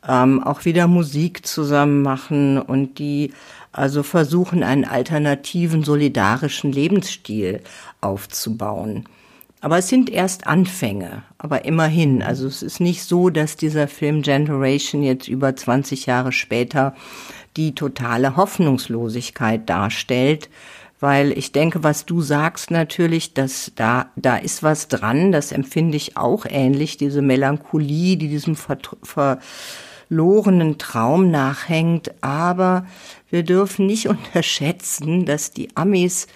[0.07, 3.31] ähm, auch wieder Musik zusammen machen und die
[3.71, 7.61] also versuchen, einen alternativen, solidarischen Lebensstil
[8.01, 9.07] aufzubauen.
[9.65, 12.21] Aber es sind erst Anfänge, aber immerhin.
[12.21, 16.93] Also es ist nicht so, dass dieser Film Generation jetzt über 20 Jahre später
[17.58, 20.51] die totale Hoffnungslosigkeit darstellt,
[20.99, 25.97] weil ich denke, was du sagst natürlich, dass da, da ist was dran, das empfinde
[25.97, 32.86] ich auch ähnlich, diese Melancholie, die diesem Ver verlorenen Traum nachhängt, aber
[33.32, 36.28] wir dürfen nicht unterschätzen, dass die Amis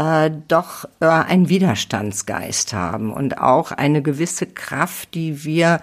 [0.00, 5.80] äh, doch äh, einen Widerstandsgeist haben und auch eine gewisse Kraft, die wir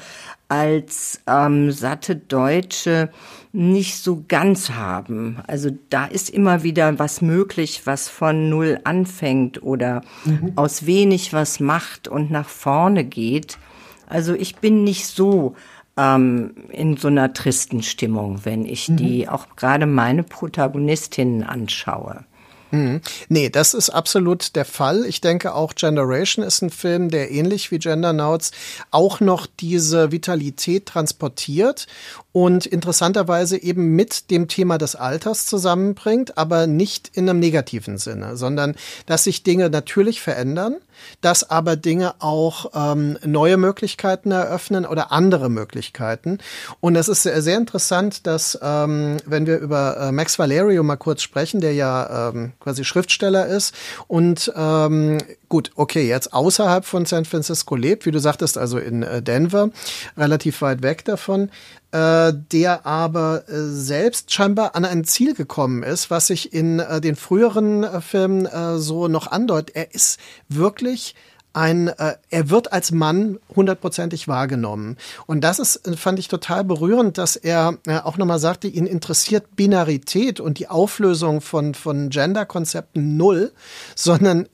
[0.49, 3.09] als ähm, satte Deutsche
[3.53, 5.39] nicht so ganz haben.
[5.45, 10.53] Also da ist immer wieder was möglich, was von Null anfängt oder mhm.
[10.55, 13.59] aus wenig was macht und nach vorne geht.
[14.07, 15.55] Also ich bin nicht so
[15.95, 18.97] ähm, in so einer tristen Stimmung, wenn ich mhm.
[18.97, 22.23] die auch gerade meine Protagonistinnen anschaue.
[22.71, 23.01] Mhm.
[23.29, 25.05] Nee, das ist absolut der Fall.
[25.05, 28.51] Ich denke auch Generation ist ein Film, der ähnlich wie Gendernauts
[28.91, 31.87] auch noch diese Vitalität transportiert
[32.31, 38.37] und interessanterweise eben mit dem Thema des Alters zusammenbringt, aber nicht in einem negativen Sinne,
[38.37, 38.75] sondern
[39.05, 40.75] dass sich Dinge natürlich verändern,
[41.21, 46.39] dass aber Dinge auch ähm, neue Möglichkeiten eröffnen oder andere Möglichkeiten.
[46.79, 50.97] Und es ist sehr, sehr interessant, dass ähm, wenn wir über äh, Max Valerio mal
[50.97, 53.73] kurz sprechen, der ja ähm, quasi Schriftsteller ist
[54.07, 55.17] und ähm,
[55.49, 59.69] gut, okay, jetzt außerhalb von San Francisco lebt, wie du sagtest, also in äh, Denver,
[60.17, 61.49] relativ weit weg davon,
[61.91, 66.99] äh, der aber äh, selbst scheinbar an ein Ziel gekommen ist, was sich in äh,
[66.99, 68.47] den früheren äh, Filmen
[68.77, 69.75] so noch andeutet.
[69.75, 70.19] Er ist
[70.49, 71.15] wirklich
[71.53, 74.97] ein, er wird als Mann hundertprozentig wahrgenommen.
[75.25, 80.39] Und das ist, fand ich total berührend, dass er auch nochmal sagte, ihn interessiert Binarität
[80.39, 83.53] und die Auflösung von, von Gender-Konzepten null,
[83.95, 84.47] sondern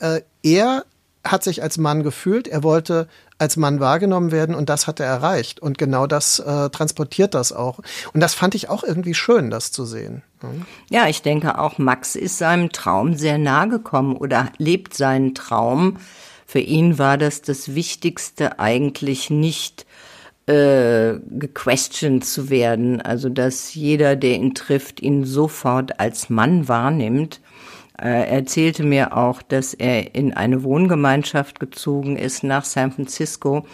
[0.44, 0.86] er
[1.26, 3.08] hat sich als Mann gefühlt, er wollte
[3.44, 5.60] als Mann wahrgenommen werden und das hat er erreicht.
[5.60, 7.80] Und genau das äh, transportiert das auch.
[8.14, 10.24] Und das fand ich auch irgendwie schön, das zu sehen.
[10.90, 15.98] Ja, ich denke auch, Max ist seinem Traum sehr nahe gekommen oder lebt seinen Traum.
[16.46, 19.86] Für ihn war das das Wichtigste eigentlich nicht
[20.46, 27.40] äh, gequestioned zu werden, also dass jeder, der ihn trifft, ihn sofort als Mann wahrnimmt.
[27.98, 33.66] Äh, er erzählte mir auch, dass er in eine Wohngemeinschaft gezogen ist nach San Francisco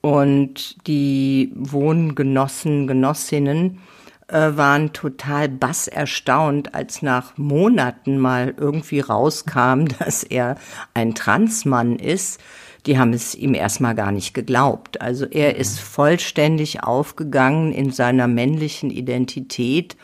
[0.00, 3.80] und die Wohngenossen, Genossinnen
[4.28, 10.56] äh, waren total bass erstaunt, als nach Monaten mal irgendwie rauskam, dass er
[10.92, 12.40] ein Transmann ist.
[12.84, 15.00] Die haben es ihm erstmal gar nicht geglaubt.
[15.00, 19.96] Also er ist vollständig aufgegangen in seiner männlichen Identität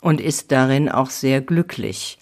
[0.00, 2.18] und ist darin auch sehr glücklich.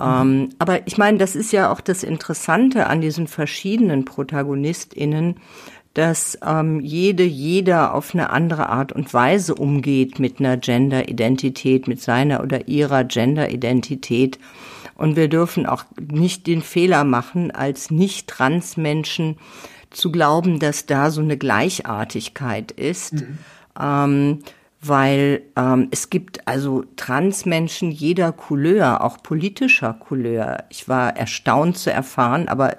[0.00, 5.36] Ähm, aber ich meine, das ist ja auch das Interessante an diesen verschiedenen ProtagonistInnen,
[5.94, 12.02] dass ähm, jede, jeder auf eine andere Art und Weise umgeht mit einer Gender-Identität, mit
[12.02, 14.40] seiner oder ihrer Gender-Identität.
[14.96, 19.36] Und wir dürfen auch nicht den Fehler machen, als Nicht-Trans-Menschen
[19.90, 23.14] zu glauben, dass da so eine Gleichartigkeit ist.
[23.14, 23.38] Mhm.
[23.80, 24.38] Ähm,
[24.86, 30.64] weil ähm, es gibt also Transmenschen jeder Couleur, auch politischer Couleur.
[30.68, 32.76] Ich war erstaunt zu erfahren, aber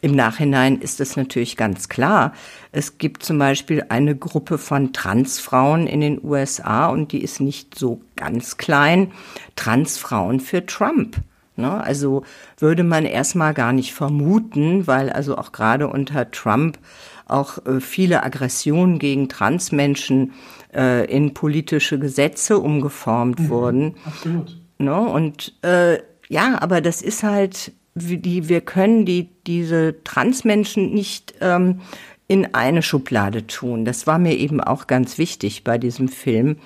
[0.00, 2.32] im Nachhinein ist es natürlich ganz klar.
[2.72, 7.78] Es gibt zum Beispiel eine Gruppe von Transfrauen in den USA und die ist nicht
[7.78, 9.12] so ganz klein.
[9.56, 11.16] Transfrauen für Trump.
[11.56, 11.82] Ne?
[11.82, 12.24] Also
[12.58, 16.78] würde man erstmal gar nicht vermuten, weil also auch gerade unter Trump
[17.26, 20.32] auch äh, viele Aggressionen gegen Transmenschen
[20.74, 23.94] äh, in politische Gesetze umgeformt mhm, wurden.
[24.04, 24.56] Absolut.
[24.78, 24.98] Ne?
[24.98, 31.80] Und äh, ja, aber das ist halt, die, wir können die, diese Transmenschen nicht ähm,
[32.28, 33.84] in eine Schublade tun.
[33.84, 36.56] Das war mir eben auch ganz wichtig bei diesem Film.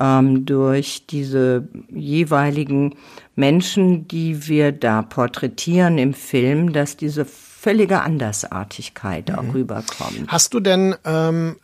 [0.00, 2.96] ähm, durch diese jeweiligen
[3.36, 9.34] Menschen, die wir da porträtieren im Film, dass diese völlige Andersartigkeit mhm.
[9.34, 10.24] auch rüberkommt.
[10.28, 11.56] Hast du denn ähm,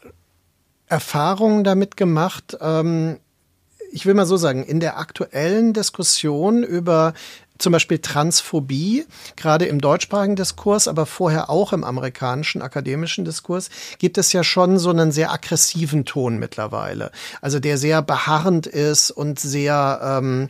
[0.90, 2.58] Erfahrungen damit gemacht?
[2.60, 3.18] Ähm,
[3.92, 7.14] ich will mal so sagen, in der aktuellen Diskussion über
[7.60, 9.04] zum Beispiel Transphobie,
[9.36, 14.78] gerade im deutschsprachigen Diskurs, aber vorher auch im amerikanischen akademischen Diskurs, gibt es ja schon
[14.78, 17.12] so einen sehr aggressiven Ton mittlerweile.
[17.42, 20.48] Also der sehr beharrend ist und sehr ähm,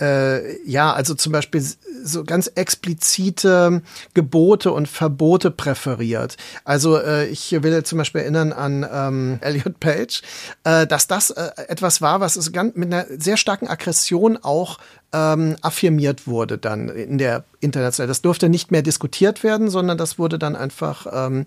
[0.00, 1.64] äh, ja, also zum Beispiel
[2.02, 3.82] so ganz explizite
[4.14, 6.36] Gebote und Verbote präferiert.
[6.64, 10.22] Also äh, ich will zum Beispiel erinnern an ähm, Elliot Page,
[10.64, 14.78] äh, dass das äh, etwas war, was es ganz mit einer sehr starken Aggression auch
[15.12, 18.08] ähm, affirmiert wurde dann in der internationalen.
[18.08, 21.44] Das durfte nicht mehr diskutiert werden, sondern das wurde dann einfach ähm,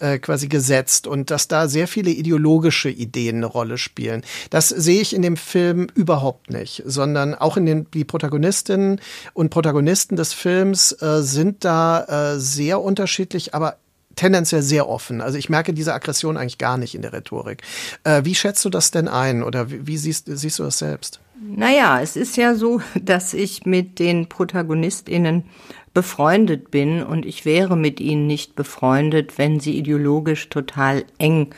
[0.00, 4.22] äh, quasi gesetzt und dass da sehr viele ideologische Ideen eine Rolle spielen.
[4.50, 9.00] Das sehe ich in dem Film überhaupt nicht, sondern auch in den die Protagonistinnen
[9.32, 13.76] und Protagonisten des Films äh, sind da äh, sehr unterschiedlich, aber
[14.16, 15.20] tendenziell sehr offen.
[15.20, 17.62] Also ich merke diese Aggression eigentlich gar nicht in der Rhetorik.
[18.04, 21.20] Äh, wie schätzt du das denn ein oder wie, wie siehst, siehst du das selbst?
[21.40, 25.44] Naja, es ist ja so, dass ich mit den ProtagonistInnen
[25.92, 31.54] befreundet bin und ich wäre mit ihnen nicht befreundet, wenn sie ideologisch total eng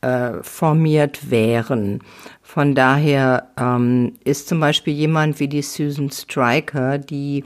[0.00, 2.00] äh, formiert wären.
[2.42, 7.44] Von daher ähm, ist zum Beispiel jemand wie die Susan Stryker, die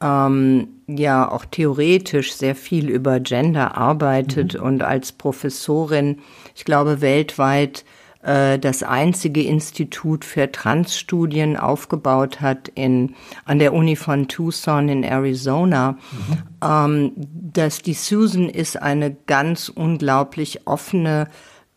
[0.00, 4.62] ähm, ja auch theoretisch sehr viel über Gender arbeitet mhm.
[4.62, 6.18] und als Professorin,
[6.54, 7.84] ich glaube, weltweit
[8.24, 15.04] äh, das einzige Institut für Transstudien aufgebaut hat in, an der Uni von Tucson in
[15.04, 15.92] Arizona.
[15.92, 15.98] Mhm.
[16.62, 17.12] Ähm,
[17.52, 21.28] dass die Susan ist eine ganz unglaublich offene,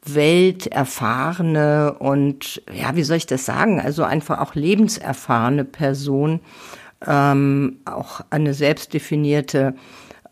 [0.06, 6.39] welterfahrene und, ja, wie soll ich das sagen, also einfach auch lebenserfahrene Person,
[7.06, 9.76] ähm, auch eine selbstdefinierte,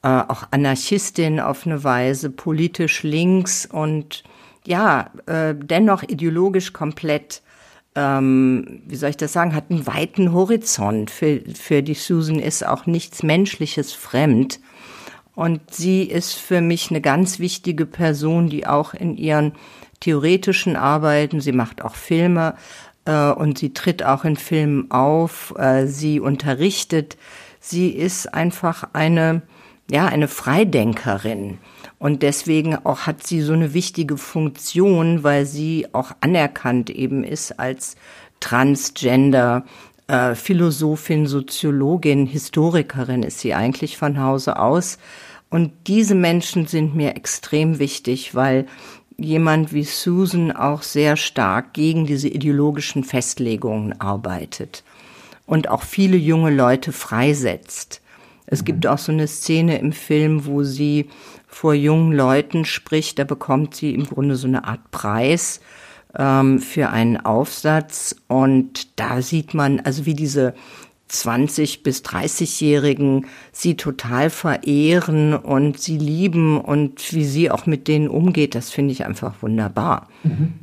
[0.04, 4.24] äh, auch Anarchistin auf eine Weise, politisch links und
[4.66, 7.44] ja, äh, dennoch ideologisch komplett,
[7.94, 11.12] ähm, wie soll ich das sagen, hat einen weiten Horizont.
[11.12, 14.60] Für, für die Susan ist auch nichts Menschliches fremd.
[15.36, 19.54] Und sie ist für mich eine ganz wichtige Person, die auch in ihren
[20.00, 22.56] theoretischen Arbeiten, sie macht auch Filme
[23.06, 27.18] äh, und sie tritt auch in Filmen auf, äh, sie unterrichtet.
[27.60, 29.42] Sie ist einfach eine,
[29.90, 31.60] ja, eine Freidenkerin.
[31.98, 37.60] Und deswegen auch hat sie so eine wichtige Funktion, weil sie auch anerkannt eben ist
[37.60, 37.96] als
[38.40, 39.66] Transgender,
[40.08, 45.00] äh, Philosophin, Soziologin, Historikerin ist sie eigentlich von Hause aus.
[45.50, 48.66] Und diese Menschen sind mir extrem wichtig, weil
[49.18, 54.84] jemand wie Susan auch sehr stark gegen diese ideologischen Festlegungen arbeitet
[55.46, 58.02] und auch viele junge Leute freisetzt.
[58.46, 58.66] Es mhm.
[58.66, 61.10] gibt auch so eine Szene im Film, wo sie
[61.48, 65.62] vor jungen Leuten spricht, da bekommt sie im Grunde so eine Art Preis
[66.18, 68.16] ähm, für einen Aufsatz.
[68.28, 70.54] Und da sieht man, also wie diese
[71.08, 78.08] 20 bis 30-Jährigen sie total verehren und sie lieben und wie sie auch mit denen
[78.08, 80.10] umgeht, das finde ich einfach wunderbar.
[80.24, 80.54] Mhm.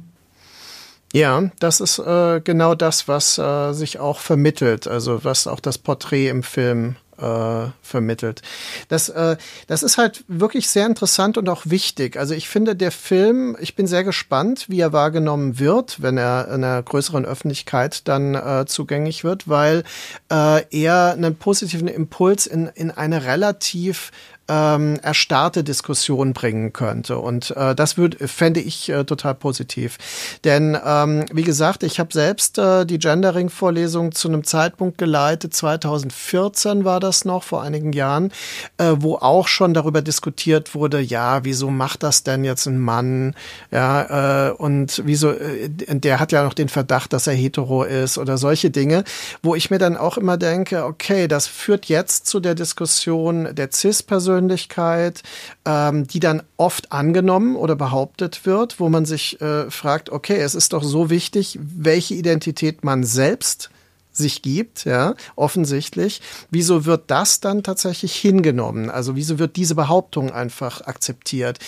[1.13, 5.77] Ja, das ist äh, genau das, was äh, sich auch vermittelt, also was auch das
[5.77, 8.43] Porträt im Film äh, vermittelt.
[8.89, 12.17] Das, äh, das ist halt wirklich sehr interessant und auch wichtig.
[12.17, 16.49] Also ich finde, der Film, ich bin sehr gespannt, wie er wahrgenommen wird, wenn er
[16.49, 19.85] in einer größeren Öffentlichkeit dann äh, zugänglich wird, weil
[20.31, 24.11] äh, er einen positiven Impuls in, in eine relativ
[24.53, 27.19] ähm, erstarrte Diskussion bringen könnte.
[27.19, 29.97] Und äh, das würde fände ich äh, total positiv.
[30.45, 36.85] Denn ähm, wie gesagt, ich habe selbst äh, die Gendering-Vorlesung zu einem Zeitpunkt geleitet, 2014
[36.85, 38.31] war das noch, vor einigen Jahren,
[38.77, 43.35] äh, wo auch schon darüber diskutiert wurde, ja, wieso macht das denn jetzt ein Mann?
[43.71, 48.19] Ja, äh, und wieso, äh, der hat ja noch den Verdacht, dass er hetero ist
[48.19, 49.05] oder solche Dinge,
[49.43, 53.71] wo ich mir dann auch immer denke, okay, das führt jetzt zu der Diskussion der
[53.73, 55.23] CIS-Persönlichkeit Persönlichkeit,
[55.65, 60.55] ähm, die dann oft angenommen oder behauptet wird, wo man sich äh, fragt, okay, es
[60.55, 63.71] ist doch so wichtig, welche Identität man selbst
[64.13, 66.21] sich gibt, ja, offensichtlich.
[66.51, 68.91] Wieso wird das dann tatsächlich hingenommen?
[68.91, 71.59] Also wieso wird diese Behauptung einfach akzeptiert?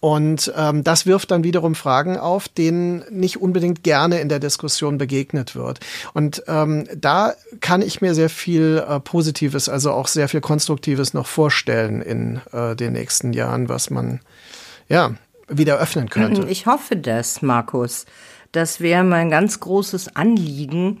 [0.00, 4.98] Und ähm, das wirft dann wiederum Fragen auf, denen nicht unbedingt gerne in der Diskussion
[4.98, 5.80] begegnet wird.
[6.12, 11.14] Und ähm, da kann ich mir sehr viel äh, Positives, also auch sehr viel Konstruktives
[11.14, 14.20] noch vorstellen in äh, den nächsten Jahren, was man
[14.88, 15.14] ja
[15.48, 16.48] wieder öffnen könnte.
[16.48, 18.06] Ich hoffe das, Markus
[18.52, 21.00] Das wäre mein ganz großes Anliegen,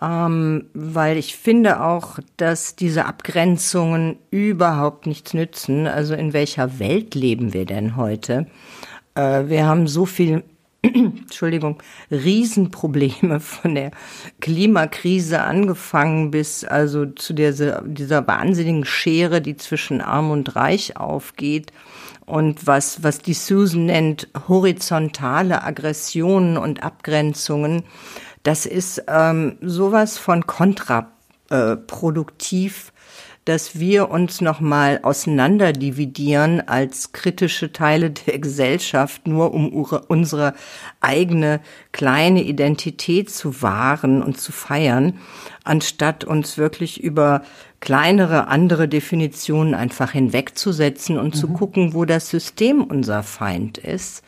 [0.00, 5.86] ähm, weil ich finde auch, dass diese Abgrenzungen überhaupt nichts nützen.
[5.86, 8.46] Also in welcher Welt leben wir denn heute?
[9.14, 10.42] Äh, wir haben so viel
[10.82, 13.92] Entschuldigung, Riesenprobleme von der
[14.40, 21.72] Klimakrise angefangen bis also zu dieser, dieser wahnsinnigen Schere, die zwischen Arm und Reich aufgeht
[22.26, 27.84] und was, was die Susan nennt, horizontale Aggressionen und Abgrenzungen.
[28.44, 32.92] Das ist ähm, sowas von kontraproduktiv
[33.44, 40.54] dass wir uns nochmal auseinanderdividieren als kritische Teile der Gesellschaft, nur um unsere
[41.00, 41.60] eigene
[41.92, 45.18] kleine Identität zu wahren und zu feiern,
[45.62, 47.42] anstatt uns wirklich über
[47.80, 51.38] kleinere andere Definitionen einfach hinwegzusetzen und mhm.
[51.38, 54.22] zu gucken, wo das System unser Feind ist.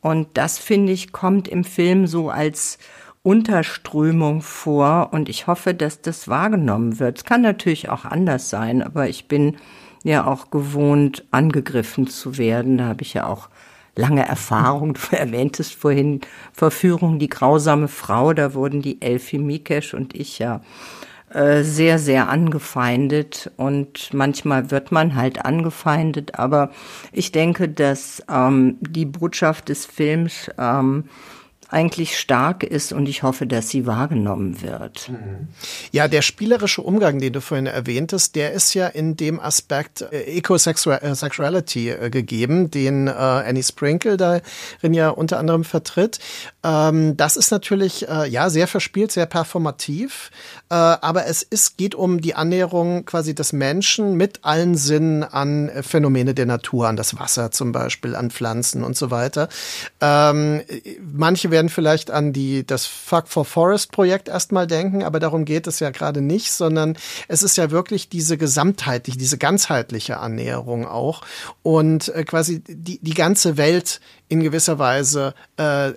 [0.00, 2.78] Und das, finde ich, kommt im Film so als
[3.22, 7.18] Unterströmung vor und ich hoffe, dass das wahrgenommen wird.
[7.18, 9.56] Es kann natürlich auch anders sein, aber ich bin
[10.02, 12.78] ja auch gewohnt, angegriffen zu werden.
[12.78, 13.50] Da habe ich ja auch
[13.94, 14.94] lange Erfahrung.
[14.94, 18.32] Du erwähntest vorhin Verführung, die grausame Frau.
[18.32, 20.62] Da wurden die Elfie Mikesh und ich ja
[21.32, 26.70] äh, sehr, sehr angefeindet und manchmal wird man halt angefeindet, aber
[27.12, 31.04] ich denke, dass ähm, die Botschaft des Films ähm,
[31.70, 35.08] eigentlich stark ist und ich hoffe, dass sie wahrgenommen wird.
[35.08, 35.48] Mhm.
[35.92, 40.22] Ja, der spielerische Umgang, den du vorhin erwähntest, der ist ja in dem Aspekt äh,
[40.36, 46.18] Ecosexuality äh, gegeben, den äh, Annie Sprinkle darin ja unter anderem vertritt.
[46.64, 50.30] Ähm, das ist natürlich äh, ja sehr verspielt, sehr performativ,
[50.70, 55.68] äh, aber es ist, geht um die Annäherung quasi des Menschen mit allen Sinnen an
[55.68, 59.48] äh, Phänomene der Natur, an das Wasser zum Beispiel, an Pflanzen und so weiter.
[60.00, 60.62] Ähm,
[61.00, 65.44] manche werden werden vielleicht an die, das Fuck for Forest Projekt erstmal denken, aber darum
[65.44, 66.96] geht es ja gerade nicht, sondern
[67.28, 71.20] es ist ja wirklich diese gesamtheitliche, diese ganzheitliche Annäherung auch
[71.62, 75.92] und äh, quasi die, die ganze Welt in gewisser Weise äh,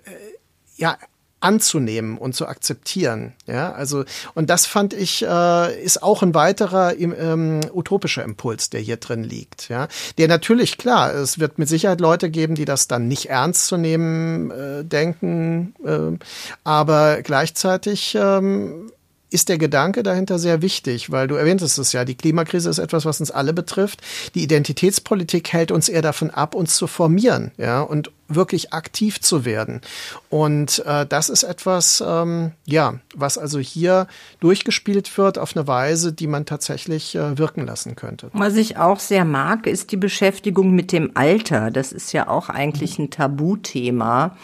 [0.76, 0.98] ja
[1.44, 3.34] anzunehmen und zu akzeptieren.
[3.48, 8.80] Ja, also und das fand ich äh, ist auch ein weiterer ähm, utopischer Impuls, der
[8.80, 9.70] hier drin liegt.
[9.70, 9.88] Ja,
[10.18, 13.78] der natürlich klar, es wird mit Sicherheit Leute geben, die das dann nicht ernst zu
[13.78, 16.18] nehmen äh, denken, äh,
[16.64, 18.92] aber gleichzeitig ähm,
[19.34, 23.06] ist der Gedanke dahinter sehr wichtig, weil du erwähntest es ja, die Klimakrise ist etwas,
[23.06, 24.02] was uns alle betrifft.
[24.36, 29.46] Die Identitätspolitik hält uns eher davon ab, uns zu formieren, ja, und wirklich aktiv zu
[29.46, 29.82] werden.
[30.30, 34.08] Und äh, das ist etwas, ähm, ja, was also hier
[34.40, 38.30] durchgespielt wird auf eine Weise, die man tatsächlich äh, wirken lassen könnte.
[38.34, 41.72] Was ich auch sehr mag, ist die Beschäftigung mit dem Alter.
[41.72, 44.38] Das ist ja auch eigentlich ein Tabuthema.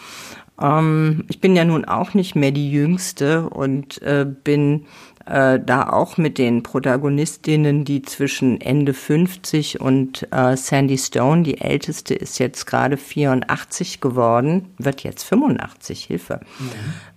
[0.60, 4.86] Ähm, ich bin ja nun auch nicht mehr die Jüngste und äh, bin
[5.26, 11.60] äh, da auch mit den Protagonistinnen, die zwischen Ende 50 und äh, Sandy Stone, die
[11.60, 16.40] älteste, ist jetzt gerade 84 geworden, wird jetzt 85, Hilfe.
[16.58, 16.70] Mhm.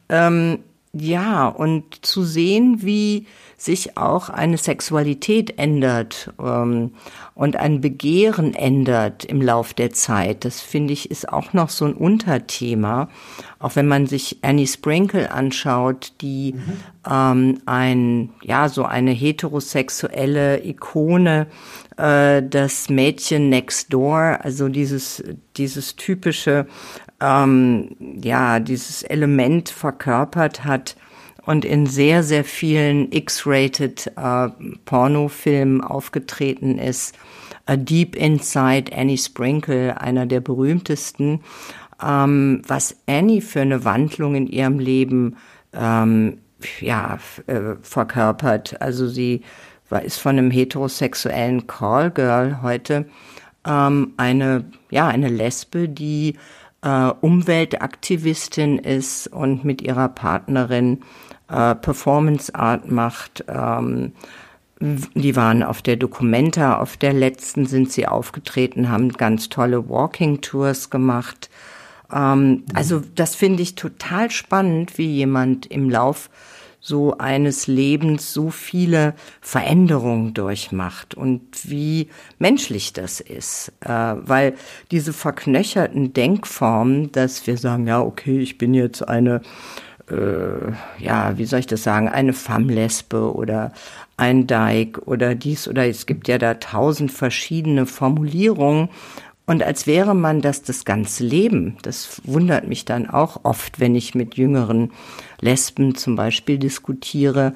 [0.10, 0.60] Ähm,
[0.96, 3.26] ja, und zu sehen, wie
[3.58, 6.91] sich auch eine Sexualität ändert ähm,
[7.34, 10.46] und ein Begehren ändert im Lauf der Zeit.
[10.46, 13.10] Das finde ich ist auch noch so ein Unterthema.
[13.58, 16.74] Auch wenn man sich Annie Sprinkle anschaut, die mhm.
[17.10, 21.48] ähm, ein ja so eine heterosexuelle Ikone,
[21.98, 25.24] äh, das Mädchen Next Door, also dieses
[25.58, 26.68] dieses typische
[27.24, 30.97] ähm, ja dieses Element verkörpert hat
[31.45, 34.49] und in sehr, sehr vielen X-rated äh,
[34.86, 37.15] Pornofilmen aufgetreten ist.
[37.65, 41.41] A Deep Inside Annie Sprinkle, einer der berühmtesten.
[42.01, 45.38] Ähm, was Annie für eine Wandlung in ihrem Leben
[45.74, 46.39] ähm,
[46.82, 48.82] ja, äh, verkörpert.
[48.82, 49.41] Also sie
[49.89, 53.05] war, ist von einem heterosexuellen Callgirl heute
[53.65, 56.36] ähm, eine, ja, eine Lesbe, die
[56.84, 61.02] äh, Umweltaktivistin ist und mit ihrer Partnerin
[61.50, 63.46] äh, Performance Art macht.
[63.48, 64.12] Ähm,
[64.80, 70.42] die waren auf der Documenta, auf der letzten sind sie aufgetreten, haben ganz tolle Walking
[70.42, 71.50] Tours gemacht.
[72.12, 76.30] Ähm, also das finde ich total spannend, wie jemand im Lauf
[76.86, 82.10] so eines Lebens so viele Veränderungen durchmacht und wie
[82.40, 83.72] menschlich das ist.
[83.80, 84.56] Äh, weil
[84.92, 89.42] diese verknöcherten Denkformen, dass wir sagen, ja, okay, ich bin jetzt eine
[90.12, 93.72] äh, ja, wie soll ich das sagen, eine Femme-Lesbe oder
[94.18, 98.90] ein Dyke oder dies oder es gibt ja da tausend verschiedene Formulierungen
[99.46, 101.78] Und als wäre man das das ganze Leben.
[101.82, 104.92] Das wundert mich dann auch oft, wenn ich mit jüngeren
[105.44, 107.54] Lesben zum Beispiel diskutiere.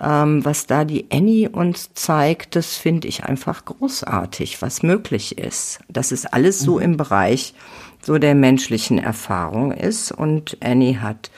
[0.00, 5.80] Ähm, was da die Annie uns zeigt, das finde ich einfach großartig, was möglich ist.
[5.88, 6.82] Das ist alles so mhm.
[6.82, 7.54] im Bereich
[8.02, 10.12] so der menschlichen Erfahrung ist.
[10.12, 11.30] Und Annie hat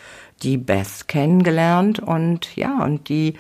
[0.43, 3.35] die Beth kennengelernt und ja, und die,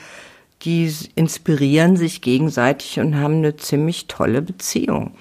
[0.63, 5.15] die inspirieren sich gegenseitig und haben eine ziemlich tolle Beziehung.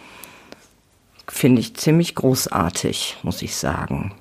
[1.27, 4.13] Finde ich ziemlich großartig, muss ich sagen.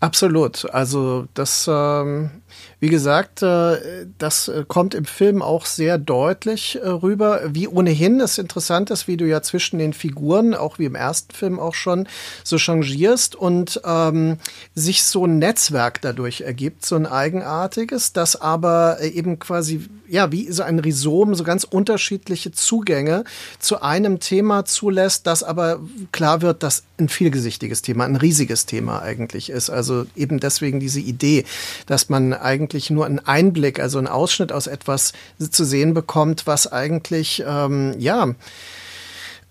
[0.00, 0.68] Absolut.
[0.70, 2.42] Also das ähm,
[2.80, 8.20] wie gesagt, äh, das äh, kommt im Film auch sehr deutlich äh, rüber, wie ohnehin
[8.20, 11.74] es interessant ist, wie du ja zwischen den Figuren, auch wie im ersten Film auch
[11.74, 12.06] schon,
[12.44, 14.38] so changierst und ähm,
[14.76, 20.50] sich so ein Netzwerk dadurch ergibt, so ein eigenartiges, das aber eben quasi, ja, wie
[20.52, 23.24] so ein Rhizom, so ganz unterschiedliche Zugänge
[23.58, 25.80] zu einem Thema zulässt, das aber
[26.12, 29.70] klar wird, dass ein vielgesichtiges Thema, ein riesiges Thema eigentlich ist.
[29.70, 31.44] Also eben deswegen diese Idee,
[31.86, 36.70] dass man eigentlich nur einen Einblick, also einen Ausschnitt aus etwas zu sehen bekommt, was
[36.70, 38.34] eigentlich, ähm, ja,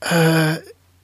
[0.02, 0.58] äh,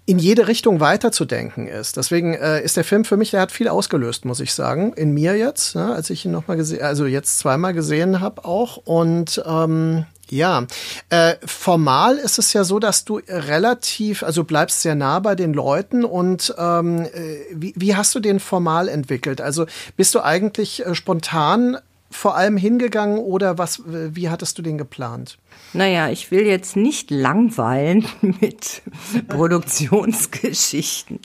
[0.05, 1.95] in jede Richtung weiterzudenken ist.
[1.95, 5.13] Deswegen äh, ist der Film für mich, der hat viel ausgelöst, muss ich sagen, in
[5.13, 8.77] mir jetzt, ne, als ich ihn nochmal gesehen, also jetzt zweimal gesehen habe auch.
[8.77, 10.65] Und ähm, ja,
[11.09, 15.53] äh, formal ist es ja so, dass du relativ, also bleibst sehr nah bei den
[15.53, 19.39] Leuten und ähm, äh, wie, wie hast du den formal entwickelt?
[19.39, 21.77] Also bist du eigentlich äh, spontan
[22.13, 25.37] vor allem hingegangen oder was, wie hattest du den geplant?
[25.73, 28.83] Naja, ich will jetzt nicht langweilen mit
[29.27, 31.19] Produktionsgeschichten.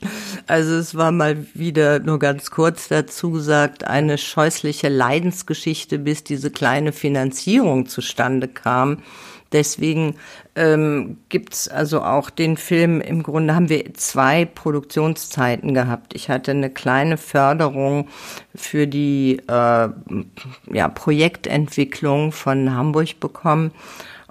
[0.47, 6.49] Also es war mal wieder nur ganz kurz dazu gesagt, eine scheußliche Leidensgeschichte, bis diese
[6.49, 9.03] kleine Finanzierung zustande kam.
[9.51, 10.15] Deswegen
[10.55, 16.13] ähm, gibt also auch den Film, im Grunde haben wir zwei Produktionszeiten gehabt.
[16.13, 18.07] Ich hatte eine kleine Förderung
[18.53, 19.89] für die äh,
[20.71, 23.71] ja, Projektentwicklung von Hamburg bekommen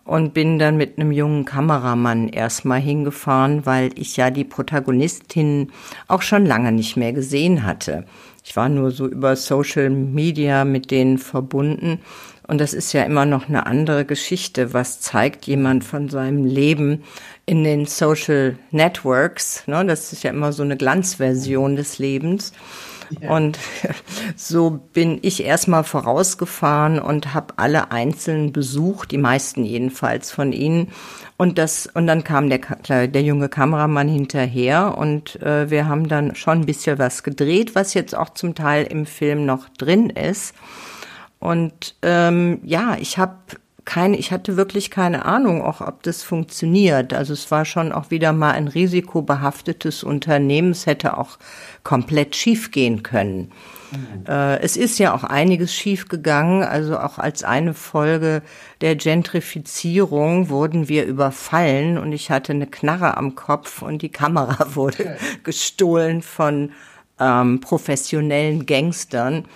[0.04, 5.70] und bin dann mit einem jungen Kameramann erstmal hingefahren, weil ich ja die Protagonistin
[6.06, 8.06] auch schon lange nicht mehr gesehen hatte.
[8.42, 12.00] Ich war nur so über Social Media mit denen verbunden
[12.48, 14.72] und das ist ja immer noch eine andere Geschichte.
[14.72, 17.04] Was zeigt jemand von seinem Leben
[17.44, 19.66] in den Social Networks?
[19.66, 19.84] Ne?
[19.84, 22.52] Das ist ja immer so eine Glanzversion des Lebens.
[23.20, 23.36] Ja.
[23.36, 23.58] Und
[24.36, 30.88] so bin ich erstmal vorausgefahren und habe alle einzeln besucht, die meisten jedenfalls von ihnen.
[31.36, 36.34] Und das und dann kam der, der junge Kameramann hinterher und äh, wir haben dann
[36.34, 40.54] schon ein bisschen was gedreht, was jetzt auch zum Teil im Film noch drin ist.
[41.38, 43.36] Und ähm, ja, ich habe
[43.84, 47.14] keine, ich hatte wirklich keine Ahnung, auch ob das funktioniert.
[47.14, 50.72] Also es war schon auch wieder mal ein risikobehaftetes Unternehmen.
[50.72, 51.38] Es hätte auch
[51.84, 53.50] komplett schief gehen können.
[53.90, 54.26] Mhm.
[54.28, 56.62] Äh, es ist ja auch einiges schief gegangen.
[56.62, 58.42] Also auch als eine Folge
[58.82, 64.66] der Gentrifizierung wurden wir überfallen und ich hatte eine Knarre am Kopf und die Kamera
[64.74, 66.72] wurde gestohlen von
[67.18, 69.46] ähm, professionellen Gangstern.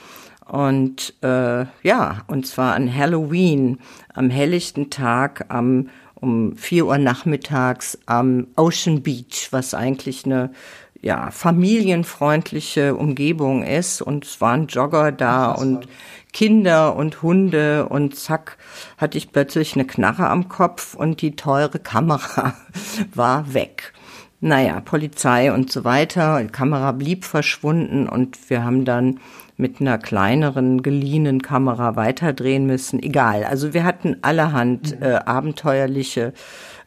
[0.46, 3.78] Und äh, ja, und zwar an Halloween,
[4.12, 5.88] am helllichten Tag, am
[6.22, 10.52] um vier Uhr nachmittags am Ocean Beach, was eigentlich eine
[11.00, 14.00] ja, familienfreundliche Umgebung ist.
[14.00, 15.88] Und es waren Jogger da und
[16.32, 18.56] Kinder und Hunde und zack,
[18.98, 22.54] hatte ich plötzlich eine Knarre am Kopf und die teure Kamera
[23.14, 23.92] war weg.
[24.40, 26.40] Naja, Polizei und so weiter.
[26.42, 29.18] Die Kamera blieb verschwunden und wir haben dann
[29.56, 33.02] mit einer kleineren geliehenen Kamera weiterdrehen müssen.
[33.02, 33.44] Egal.
[33.44, 35.02] Also wir hatten allerhand mhm.
[35.02, 36.32] äh, abenteuerliche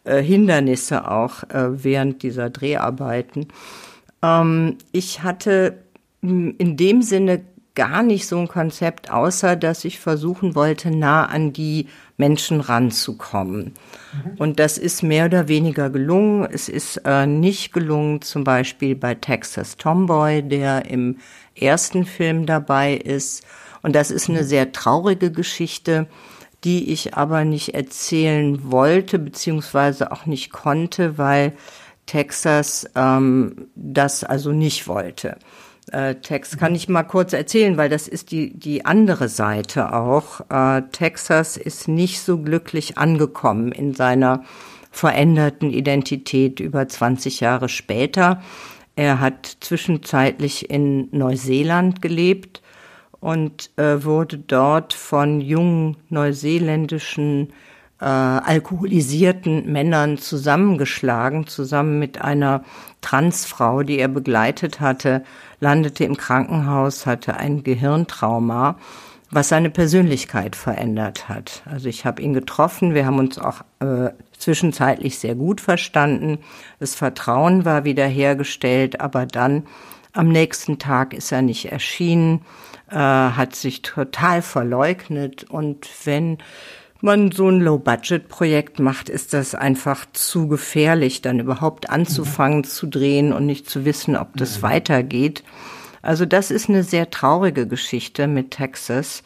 [0.03, 3.47] äh, Hindernisse auch äh, während dieser Dreharbeiten.
[4.21, 5.79] Ähm, ich hatte
[6.21, 7.41] in dem Sinne
[7.75, 13.73] gar nicht so ein Konzept, außer dass ich versuchen wollte, nah an die Menschen ranzukommen.
[14.13, 14.31] Mhm.
[14.37, 16.47] Und das ist mehr oder weniger gelungen.
[16.49, 21.17] Es ist äh, nicht gelungen, zum Beispiel bei Texas Tomboy, der im
[21.53, 23.43] ersten Film dabei ist.
[23.81, 26.07] Und das ist eine sehr traurige Geschichte,
[26.63, 31.53] die ich aber nicht erzählen wollte, beziehungsweise auch nicht konnte, weil
[32.05, 35.37] Texas ähm, das also nicht wollte.
[35.91, 40.41] Äh, Tex kann ich mal kurz erzählen, weil das ist die, die andere Seite auch.
[40.49, 44.43] Äh, Texas ist nicht so glücklich angekommen in seiner
[44.91, 48.41] veränderten Identität über 20 Jahre später.
[48.95, 52.61] Er hat zwischenzeitlich in Neuseeland gelebt
[53.19, 57.49] und äh, wurde dort von jungen neuseeländischen
[57.99, 62.63] äh, alkoholisierten Männern zusammengeschlagen, zusammen mit einer
[63.01, 65.23] Transfrau, die er begleitet hatte,
[65.59, 68.77] landete im Krankenhaus, hatte ein Gehirntrauma,
[69.31, 71.63] was seine Persönlichkeit verändert hat.
[71.65, 76.39] Also ich habe ihn getroffen, wir haben uns auch äh, zwischenzeitlich sehr gut verstanden.
[76.79, 79.63] Das Vertrauen war wiederhergestellt, aber dann
[80.13, 82.41] am nächsten Tag ist er nicht erschienen,
[82.89, 86.37] äh, hat sich total verleugnet und wenn
[87.01, 92.63] man so ein Low-Budget-Projekt macht, ist das einfach zu gefährlich, dann überhaupt anzufangen mhm.
[92.63, 94.63] zu drehen und nicht zu wissen, ob das mhm.
[94.63, 95.43] weitergeht.
[96.01, 99.23] Also das ist eine sehr traurige Geschichte mit Texas.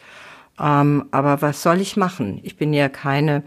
[0.58, 2.40] Ähm, aber was soll ich machen?
[2.42, 3.42] Ich bin ja keine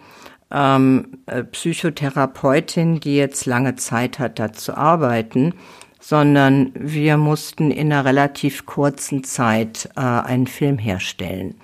[0.52, 5.56] ähm, äh, Psychotherapeutin, die jetzt lange Zeit hat, da zu arbeiten,
[6.00, 11.56] sondern wir mussten in einer relativ kurzen Zeit äh, einen Film herstellen.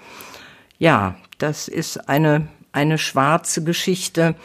[0.78, 4.36] Ja, das ist eine, eine schwarze Geschichte.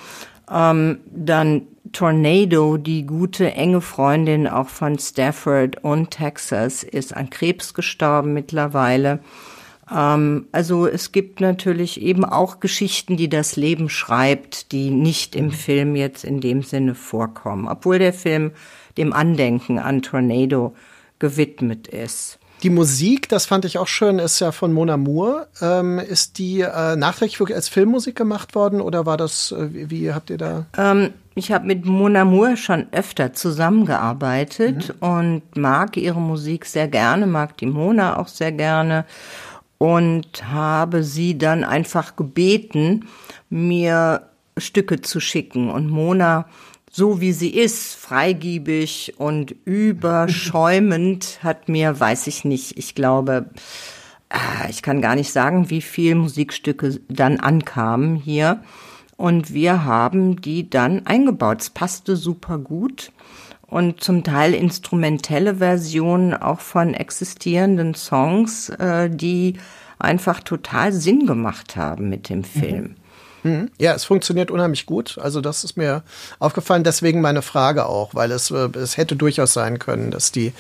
[0.51, 7.75] Ähm, dann Tornado, die gute, enge Freundin auch von Stafford und Texas, ist an Krebs
[7.75, 9.21] gestorben mittlerweile.
[9.91, 15.51] Ähm, also es gibt natürlich eben auch Geschichten, die das Leben schreibt, die nicht im
[15.51, 18.53] Film jetzt in dem Sinne vorkommen, obwohl der Film
[18.97, 20.75] dem Andenken an Tornado
[21.19, 22.39] gewidmet ist.
[22.65, 25.49] Die Musik, das fand ich auch schön, ist ja von Mona Moore.
[25.61, 29.91] Ähm, ist die äh, nachträglich wirklich als Filmmusik gemacht worden oder war das, äh, wie,
[29.91, 30.65] wie, habt ihr da?
[30.79, 35.07] Ähm, ich habe mit Mona Moore schon öfter zusammengearbeitet mhm.
[35.07, 39.05] und mag ihre Musik sehr gerne, mag die Mona auch sehr gerne
[39.77, 43.07] und habe sie dann einfach gebeten,
[43.51, 44.23] mir
[44.57, 45.69] Stücke zu schicken.
[45.69, 46.47] Und Mona
[46.97, 53.47] so wie sie ist, freigiebig und überschäumend, hat mir, weiß ich nicht, ich glaube,
[54.29, 58.63] äh, ich kann gar nicht sagen, wie viel Musikstücke dann ankamen hier.
[59.17, 61.63] Und wir haben die dann eingebaut.
[61.63, 63.11] Es passte super gut.
[63.67, 69.55] Und zum Teil instrumentelle Versionen auch von existierenden Songs, äh, die
[69.99, 72.83] einfach total Sinn gemacht haben mit dem Film.
[72.83, 73.04] Mhm.
[73.45, 73.71] Mhm.
[73.79, 75.19] Ja, es funktioniert unheimlich gut.
[75.21, 76.03] Also das ist mir
[76.39, 76.83] aufgefallen.
[76.83, 80.53] Deswegen meine Frage auch, weil es, äh, es hätte durchaus sein können, dass die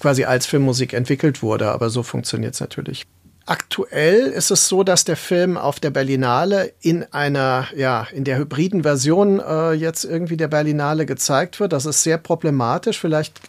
[0.00, 1.70] quasi als Filmmusik entwickelt wurde.
[1.70, 3.06] Aber so funktioniert es natürlich.
[3.44, 8.38] Aktuell ist es so, dass der Film auf der Berlinale in einer, ja, in der
[8.38, 11.72] hybriden Version äh, jetzt irgendwie der Berlinale gezeigt wird.
[11.72, 13.00] Das ist sehr problematisch.
[13.00, 13.40] Vielleicht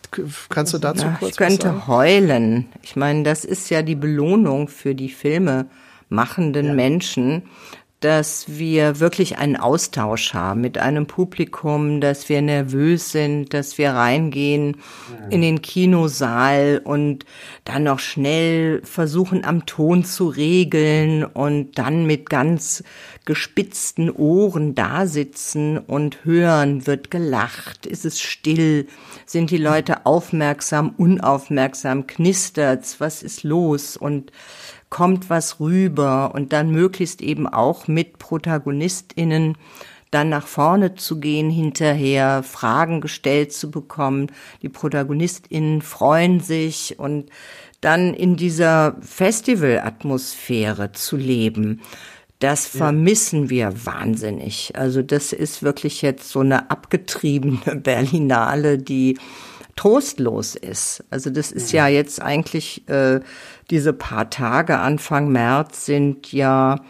[0.49, 1.87] kannst du dazu ja, kurz ich könnte was sagen?
[1.87, 2.65] heulen.
[2.81, 5.67] Ich meine, das ist ja die Belohnung für die Filme
[6.09, 6.73] machenden ja.
[6.73, 7.43] Menschen,
[8.03, 13.91] dass wir wirklich einen Austausch haben mit einem Publikum, dass wir nervös sind, dass wir
[13.91, 14.75] reingehen
[15.29, 17.25] in den Kinosaal und
[17.63, 22.83] dann noch schnell versuchen am Ton zu regeln und dann mit ganz
[23.25, 28.87] gespitzten Ohren da sitzen und hören, wird gelacht, ist es still,
[29.25, 33.95] sind die Leute aufmerksam, unaufmerksam, knistert's, was ist los?
[33.95, 34.31] Und
[34.93, 39.57] kommt was rüber und dann möglichst eben auch mit ProtagonistInnen
[40.11, 44.27] dann nach vorne zu gehen hinterher, Fragen gestellt zu bekommen.
[44.61, 47.31] Die ProtagonistInnen freuen sich und
[47.81, 51.81] dann in dieser Festivalatmosphäre zu leben.
[52.37, 53.49] Das vermissen ja.
[53.49, 54.73] wir wahnsinnig.
[54.75, 59.17] Also das ist wirklich jetzt so eine abgetriebene Berlinale, die
[59.75, 61.03] trostlos ist.
[61.09, 63.21] Also das ist ja jetzt eigentlich, äh,
[63.69, 66.81] diese paar Tage Anfang März sind ja,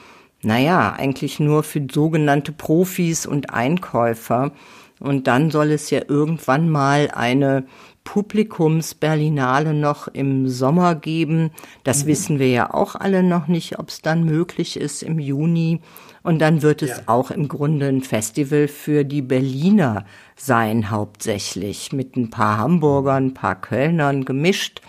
[0.42, 4.52] naja, eigentlich nur für sogenannte Profis und Einkäufer.
[5.00, 7.66] Und dann soll es ja irgendwann mal eine
[8.04, 11.52] Publikumsberlinale noch im Sommer geben.
[11.84, 12.08] Das mhm.
[12.08, 15.82] wissen wir ja auch alle noch nicht, ob es dann möglich ist im Juni.
[16.24, 17.04] Und dann wird es ja.
[17.08, 20.06] auch im Grunde ein Festival für die Berliner
[20.36, 24.82] sein, hauptsächlich, mit ein paar Hamburgern, ein paar Kölnern gemischt.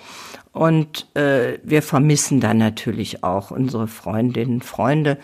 [0.52, 5.18] Und äh, wir vermissen dann natürlich auch unsere Freundinnen und Freunde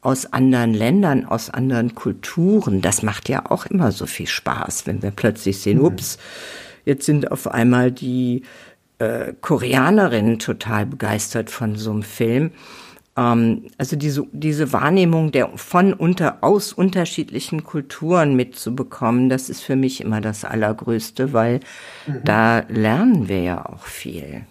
[0.00, 2.80] aus anderen Ländern, aus anderen Kulturen.
[2.80, 5.86] Das macht ja auch immer so viel Spaß, wenn wir plötzlich sehen, mhm.
[5.86, 6.18] ups,
[6.84, 8.42] jetzt sind auf einmal die
[9.00, 12.52] äh, Koreanerinnen total begeistert von so einem Film.
[13.16, 19.76] Ähm, also diese, diese Wahrnehmung der von unter, aus unterschiedlichen Kulturen mitzubekommen, das ist für
[19.76, 21.60] mich immer das Allergrößte, weil
[22.06, 22.20] mhm.
[22.24, 24.44] da lernen wir ja auch viel.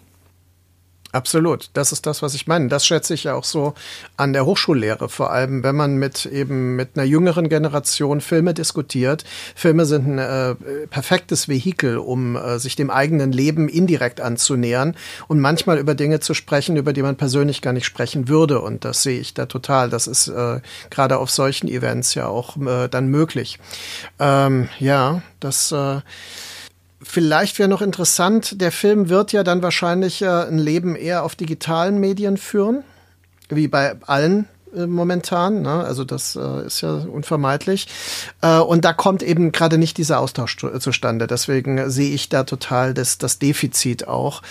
[1.15, 2.67] Absolut, das ist das, was ich meine.
[2.67, 3.73] Das schätze ich ja auch so
[4.17, 9.23] an der Hochschullehre, vor allem wenn man mit eben mit einer jüngeren Generation Filme diskutiert.
[9.55, 10.55] Filme sind ein äh,
[10.87, 14.97] perfektes Vehikel, um äh, sich dem eigenen Leben indirekt anzunähern
[15.29, 18.59] und manchmal über Dinge zu sprechen, über die man persönlich gar nicht sprechen würde.
[18.59, 19.89] Und das sehe ich da total.
[19.89, 20.59] Das ist äh,
[20.89, 23.57] gerade auf solchen Events ja auch äh, dann möglich.
[24.19, 26.01] Ähm, ja, das äh,
[27.07, 31.35] Vielleicht wäre noch interessant, der Film wird ja dann wahrscheinlich äh, ein Leben eher auf
[31.35, 32.83] digitalen Medien führen,
[33.49, 35.61] wie bei allen äh, momentan.
[35.61, 35.83] Ne?
[35.83, 37.87] Also das äh, ist ja unvermeidlich.
[38.41, 41.27] Äh, und da kommt eben gerade nicht dieser Austausch zu, zustande.
[41.27, 44.41] Deswegen sehe ich da total das, das Defizit auch.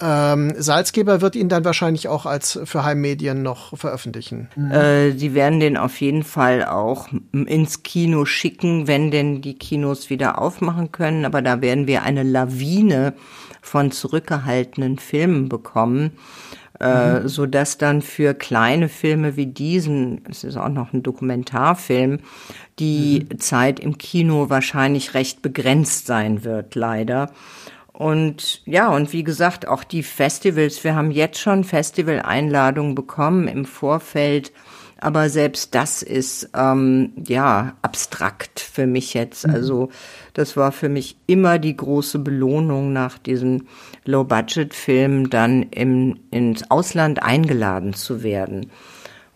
[0.00, 4.48] Ähm, Salzgeber wird ihn dann wahrscheinlich auch als für Heimmedien noch veröffentlichen.
[4.70, 10.10] Äh, die werden den auf jeden Fall auch ins Kino schicken, wenn denn die Kinos
[10.10, 11.24] wieder aufmachen können.
[11.24, 13.14] Aber da werden wir eine Lawine
[13.60, 16.12] von zurückgehaltenen Filmen bekommen
[16.82, 17.28] äh, mhm.
[17.28, 22.18] so dass dann für kleine Filme wie diesen, es ist auch noch ein Dokumentarfilm,
[22.78, 23.38] die mhm.
[23.38, 27.30] Zeit im Kino wahrscheinlich recht begrenzt sein wird, leider.
[27.92, 33.64] Und ja, und wie gesagt, auch die Festivals, wir haben jetzt schon Festival-Einladungen bekommen im
[33.64, 34.52] Vorfeld
[35.02, 39.46] aber selbst das ist ähm, ja abstrakt für mich jetzt.
[39.46, 39.54] Mhm.
[39.54, 39.88] Also
[40.32, 43.66] das war für mich immer die große Belohnung nach diesem
[44.04, 48.70] Low-Budget-Film, dann im, ins Ausland eingeladen zu werden.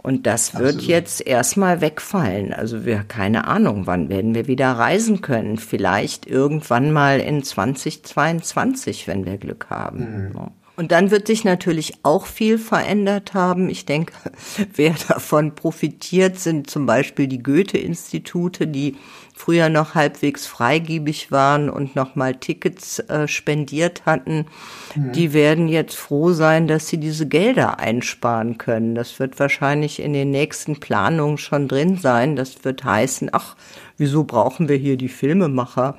[0.07, 0.89] Und das wird Absolut.
[0.89, 2.53] jetzt erstmal wegfallen.
[2.53, 5.59] Also wir, keine Ahnung, wann werden wir wieder reisen können?
[5.59, 10.29] Vielleicht irgendwann mal in 2022, wenn wir Glück haben.
[10.29, 10.51] Mhm.
[10.77, 13.69] Und dann wird sich natürlich auch viel verändert haben.
[13.71, 14.13] Ich denke,
[14.75, 18.97] wer davon profitiert, sind zum Beispiel die Goethe-Institute, die
[19.37, 24.47] früher noch halbwegs freigebig waren und nochmal Tickets äh, spendiert hatten.
[24.95, 25.13] Mhm.
[25.13, 28.95] Die werden jetzt froh sein, dass sie diese Gelder einsparen können.
[28.95, 32.35] Das wird wahrscheinlich in den nächsten Planungen schon drin sein.
[32.35, 33.57] Das wird heißen, ach,
[33.99, 35.97] wieso brauchen wir hier die Filmemacher?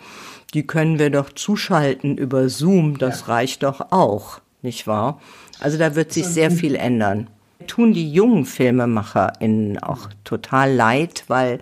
[0.55, 3.25] Die können wir doch zuschalten über Zoom, das ja.
[3.27, 5.21] reicht doch auch nicht wahr?
[5.59, 7.29] Also da wird sich sehr viel ändern.
[7.65, 11.59] Tun die jungen FilmemacherInnen auch total leid, weil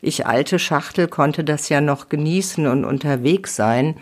[0.00, 3.96] ich alte Schachtel konnte das ja noch genießen und unterwegs sein.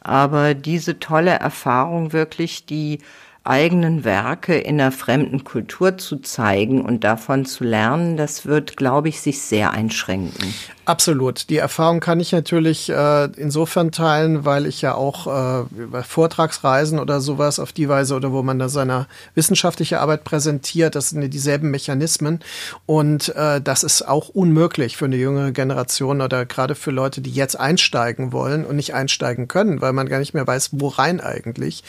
[0.00, 2.98] Aber diese tolle Erfahrung wirklich, die
[3.44, 9.08] eigenen Werke in einer fremden Kultur zu zeigen und davon zu lernen, das wird, glaube
[9.08, 10.54] ich, sich sehr einschränken.
[10.90, 11.50] Absolut.
[11.50, 16.98] Die Erfahrung kann ich natürlich äh, insofern teilen, weil ich ja auch äh, über Vortragsreisen
[16.98, 21.20] oder sowas auf die Weise oder wo man da seine wissenschaftliche Arbeit präsentiert, das sind
[21.32, 22.40] dieselben Mechanismen.
[22.86, 27.30] Und äh, das ist auch unmöglich für eine jüngere Generation oder gerade für Leute, die
[27.30, 31.20] jetzt einsteigen wollen und nicht einsteigen können, weil man gar nicht mehr weiß, wo rein
[31.20, 31.84] eigentlich.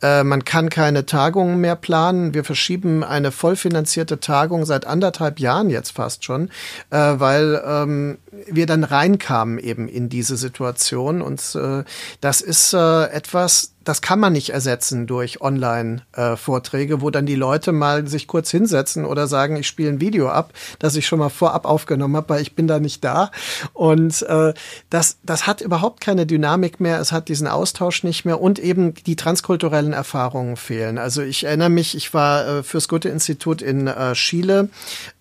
[0.00, 2.34] Äh, man kann keine Tagungen mehr planen.
[2.34, 6.50] Wir verschieben eine vollfinanzierte Tagung seit anderthalb Jahren jetzt fast schon,
[6.90, 11.22] äh, weil ähm, wir dann reinkamen eben in diese Situation.
[11.22, 11.84] Und äh,
[12.20, 17.72] das ist äh, etwas, das kann man nicht ersetzen durch Online-Vorträge, wo dann die Leute
[17.72, 21.28] mal sich kurz hinsetzen oder sagen, ich spiele ein Video ab, das ich schon mal
[21.28, 23.30] vorab aufgenommen habe, weil ich bin da nicht da.
[23.72, 24.54] Und äh,
[24.90, 28.94] das, das hat überhaupt keine Dynamik mehr, es hat diesen Austausch nicht mehr und eben
[28.94, 30.98] die transkulturellen Erfahrungen fehlen.
[30.98, 34.70] Also ich erinnere mich, ich war äh, fürs Goethe-Institut in äh, Chile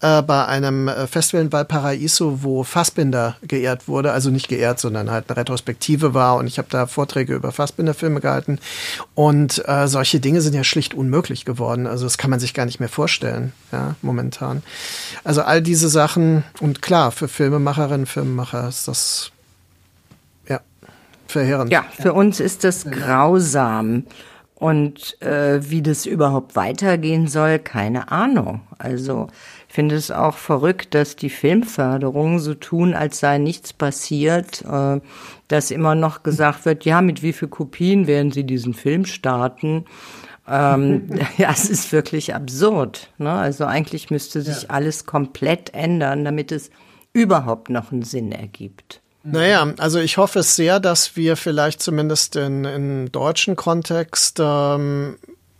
[0.01, 5.11] äh, bei einem äh, Festival in Valparaiso, wo Fassbinder geehrt wurde, also nicht geehrt, sondern
[5.11, 8.59] halt eine Retrospektive war und ich habe da Vorträge über Fassbinder-Filme gehalten Möglichkeiten.
[9.15, 11.87] Und äh, solche Dinge sind ja schlicht unmöglich geworden.
[11.87, 14.63] Also das kann man sich gar nicht mehr vorstellen, ja, momentan.
[15.23, 19.31] Also all diese Sachen und klar, für Filmemacherinnen, Filmemacher ist das
[20.47, 20.59] ja
[21.27, 21.71] verheerend.
[21.71, 24.03] Ja, für uns ist das grausam.
[24.63, 28.61] Und äh, wie das überhaupt weitergehen soll, keine Ahnung.
[28.77, 29.27] Also
[29.67, 35.01] ich finde es auch verrückt, dass die Filmförderung so tun, als sei nichts passiert, äh,
[35.49, 39.83] dass immer noch gesagt wird, ja, mit wie viel Kopien werden Sie diesen Film starten?
[40.47, 43.11] ähm, ja, es ist wirklich absurd.
[43.17, 43.31] Ne?
[43.31, 44.69] Also eigentlich müsste sich ja.
[44.69, 46.69] alles komplett ändern, damit es
[47.11, 49.01] überhaupt noch einen Sinn ergibt.
[49.23, 55.15] Naja, also ich hoffe es sehr, dass wir vielleicht zumindest in, in deutschen Kontext ähm,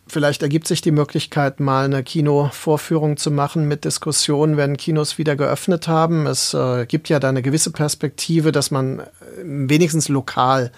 [0.05, 5.38] Vielleicht ergibt sich die Möglichkeit, mal eine Kinovorführung zu machen mit Diskussionen, wenn Kinos wieder
[5.38, 6.28] geöffnet haben.
[6.28, 9.05] Es äh, gibt ja da eine gewisse Perspektive, dass man äh,
[9.43, 10.72] wenigstens lokal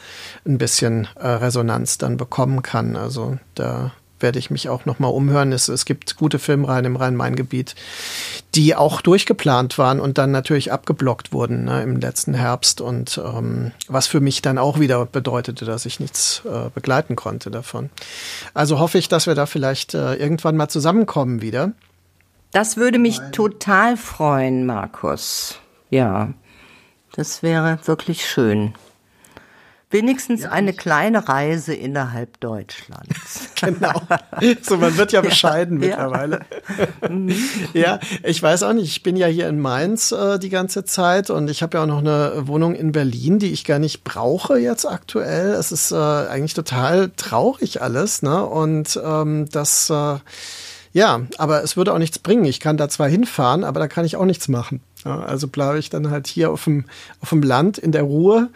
[0.45, 2.95] ein bisschen äh, Resonanz dann bekommen kann.
[2.95, 5.51] Also da werde ich mich auch noch mal umhören.
[5.51, 7.75] Es, es gibt gute Filmreihen im Rhein-Main-Gebiet,
[8.55, 13.71] die auch durchgeplant waren und dann natürlich abgeblockt wurden ne, im letzten Herbst und ähm,
[13.87, 17.89] was für mich dann auch wieder bedeutete, dass ich nichts äh, begleiten konnte davon.
[18.53, 21.73] Also hoffe ich, dass wir da vielleicht äh, irgendwann mal zusammenkommen wieder.
[22.51, 23.31] Das würde mich Nein.
[23.33, 25.59] total freuen, Markus.
[25.89, 26.29] Ja,
[27.15, 28.73] das wäre wirklich schön.
[29.91, 33.49] Wenigstens ja, eine kleine Reise innerhalb Deutschlands.
[33.61, 34.01] genau.
[34.63, 36.39] So, man wird ja bescheiden ja, mittlerweile.
[36.39, 37.09] Ja.
[37.09, 37.35] Mhm.
[37.73, 38.89] ja, ich weiß auch nicht.
[38.89, 41.87] Ich bin ja hier in Mainz äh, die ganze Zeit und ich habe ja auch
[41.87, 45.53] noch eine Wohnung in Berlin, die ich gar nicht brauche jetzt aktuell.
[45.53, 48.45] Es ist äh, eigentlich total traurig alles, ne?
[48.45, 50.17] Und ähm, das äh,
[50.93, 52.45] ja, aber es würde auch nichts bringen.
[52.45, 54.81] Ich kann da zwar hinfahren, aber da kann ich auch nichts machen.
[55.05, 56.85] Ja, also bleibe ich dann halt hier auf dem,
[57.21, 58.49] auf dem Land in der Ruhe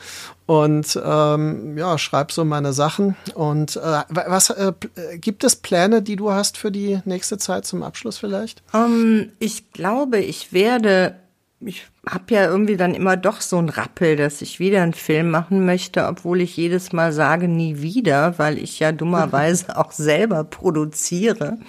[0.47, 3.15] und ähm, ja, schreibe so meine Sachen.
[3.35, 4.73] Und äh, was äh,
[5.17, 8.63] gibt es Pläne, die du hast für die nächste Zeit zum Abschluss vielleicht?
[8.73, 11.15] Um, ähm, ich glaube, ich werde
[11.61, 15.29] ich habe ja irgendwie dann immer doch so ein Rappel, dass ich wieder einen Film
[15.29, 20.43] machen möchte, obwohl ich jedes Mal sage nie wieder, weil ich ja dummerweise auch selber
[20.43, 21.59] produziere.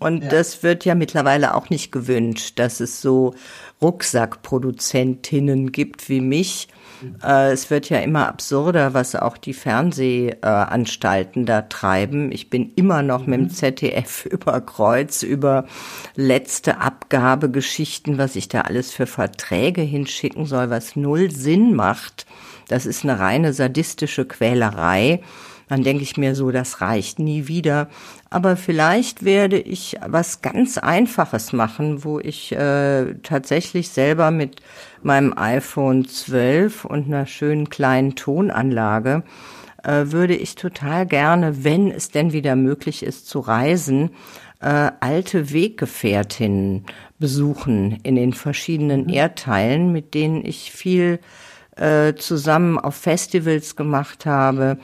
[0.00, 0.28] Und ja.
[0.28, 3.34] das wird ja mittlerweile auch nicht gewünscht, dass es so
[3.80, 6.68] Rucksackproduzentinnen gibt wie mich,
[7.22, 12.32] äh, es wird ja immer absurder, was auch die Fernsehanstalten da treiben.
[12.32, 13.50] Ich bin immer noch mit dem mhm.
[13.50, 15.66] ZDF über Kreuz, über
[16.14, 22.26] letzte Abgabegeschichten, was ich da alles für Verträge hinschicken soll, was null Sinn macht.
[22.68, 25.20] Das ist eine reine sadistische Quälerei.
[25.68, 27.88] Dann denke ich mir so, das reicht nie wieder.
[28.30, 34.60] Aber vielleicht werde ich was ganz Einfaches machen, wo ich äh, tatsächlich selber mit
[35.06, 39.22] meinem iPhone 12 und einer schönen kleinen Tonanlage
[39.82, 44.10] äh, würde ich total gerne, wenn es denn wieder möglich ist zu reisen,
[44.60, 46.84] äh, alte Weggefährtinnen
[47.18, 49.12] besuchen in den verschiedenen mhm.
[49.12, 51.20] Erdteilen, mit denen ich viel
[51.76, 54.78] äh, zusammen auf Festivals gemacht habe,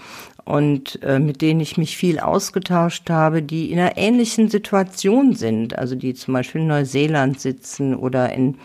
[0.45, 5.79] und äh, mit denen ich mich viel ausgetauscht habe, die in einer ähnlichen Situation sind,
[5.79, 8.57] also die zum Beispiel in Neuseeland sitzen oder in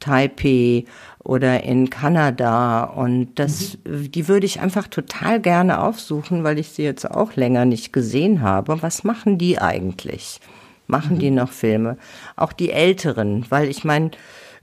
[0.00, 0.84] Taipei
[1.22, 4.10] oder in Kanada und das, mhm.
[4.10, 8.40] die würde ich einfach total gerne aufsuchen, weil ich sie jetzt auch länger nicht gesehen
[8.40, 8.82] habe.
[8.82, 10.40] Was machen die eigentlich?
[10.86, 11.20] Machen mhm.
[11.20, 11.98] die noch Filme?
[12.36, 14.10] Auch die Älteren, weil ich meine,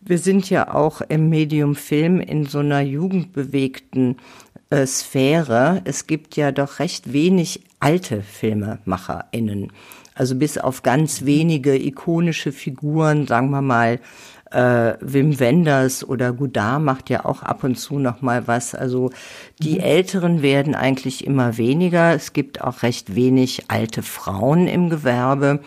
[0.02, 4.18] wir sind ja auch im Medium Film in so einer jugendbewegten
[4.70, 5.82] äh, Sphäre.
[5.86, 9.72] Es gibt ja doch recht wenig alte FilmemacherInnen.
[10.16, 14.00] Also bis auf ganz wenige ikonische Figuren, sagen wir mal,
[14.52, 18.76] äh, Wim Wenders oder Godard macht ja auch ab und zu noch mal was.
[18.76, 19.12] Also
[19.60, 19.82] die mhm.
[19.82, 22.14] Älteren werden eigentlich immer weniger.
[22.14, 25.60] Es gibt auch recht wenig alte Frauen im Gewerbe.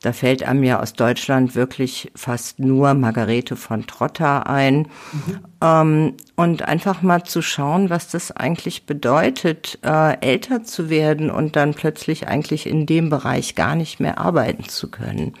[0.00, 4.86] Da fällt einem ja aus Deutschland wirklich fast nur Margarete von Trotta ein.
[5.12, 5.38] Mhm.
[5.60, 11.56] Ähm, und einfach mal zu schauen, was das eigentlich bedeutet, äh, älter zu werden und
[11.56, 15.34] dann plötzlich eigentlich in dem Bereich gar nicht mehr arbeiten zu können.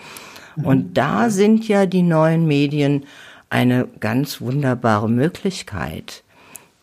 [0.64, 3.04] Und da sind ja die neuen Medien
[3.50, 6.22] eine ganz wunderbare Möglichkeit,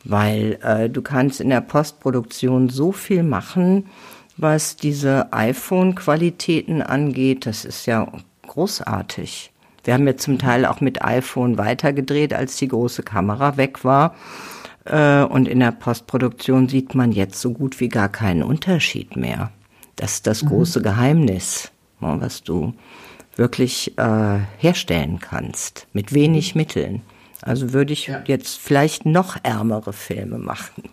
[0.03, 3.85] weil äh, du kannst in der Postproduktion so viel machen,
[4.37, 8.07] was diese iPhone-Qualitäten angeht, das ist ja
[8.47, 9.51] großartig.
[9.83, 14.15] Wir haben ja zum Teil auch mit iPhone weitergedreht, als die große Kamera weg war.
[14.85, 19.51] Äh, und in der Postproduktion sieht man jetzt so gut wie gar keinen Unterschied mehr.
[19.95, 20.47] Das ist das mhm.
[20.49, 22.73] große Geheimnis, was du
[23.35, 27.01] wirklich äh, herstellen kannst, mit wenig Mitteln.
[27.41, 28.23] Also würde ich ja.
[28.25, 30.83] jetzt vielleicht noch ärmere Filme machen.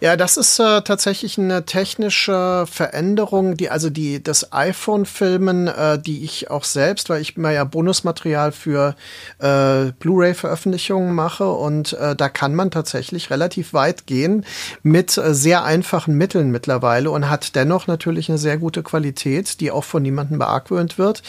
[0.00, 6.24] Ja, das ist äh, tatsächlich eine technische Veränderung, die also die das iPhone-Filmen, äh, die
[6.24, 8.94] ich auch selbst, weil ich mir ja Bonusmaterial für
[9.40, 14.46] äh, Blu-ray-Veröffentlichungen mache und äh, da kann man tatsächlich relativ weit gehen
[14.82, 19.70] mit äh, sehr einfachen Mitteln mittlerweile und hat dennoch natürlich eine sehr gute Qualität, die
[19.70, 21.22] auch von niemandem beargwöhnt wird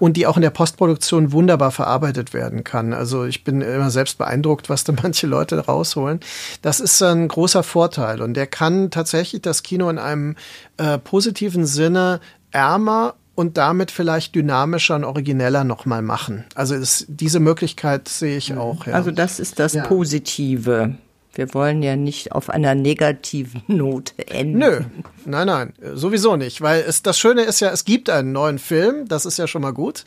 [0.00, 2.92] und die auch in der Postproduktion wunderbar verarbeitet werden kann.
[2.92, 6.18] Also ich bin immer selbst beeindruckt, was da manche Leute rausholen.
[6.62, 7.75] Das ist ein großer Vorteil
[8.20, 10.36] und der kann tatsächlich das Kino in einem
[10.76, 12.20] äh, positiven Sinne
[12.50, 16.44] ärmer und damit vielleicht dynamischer und origineller nochmal machen.
[16.54, 18.86] Also es, diese Möglichkeit sehe ich auch.
[18.86, 18.94] Ja.
[18.94, 19.84] Also das ist das ja.
[19.84, 20.96] Positive
[21.36, 24.58] Wir wollen ja nicht auf einer negativen Note enden.
[24.58, 24.80] Nö,
[25.26, 29.06] nein, nein, sowieso nicht, weil es das Schöne ist ja, es gibt einen neuen Film,
[29.06, 30.04] das ist ja schon mal gut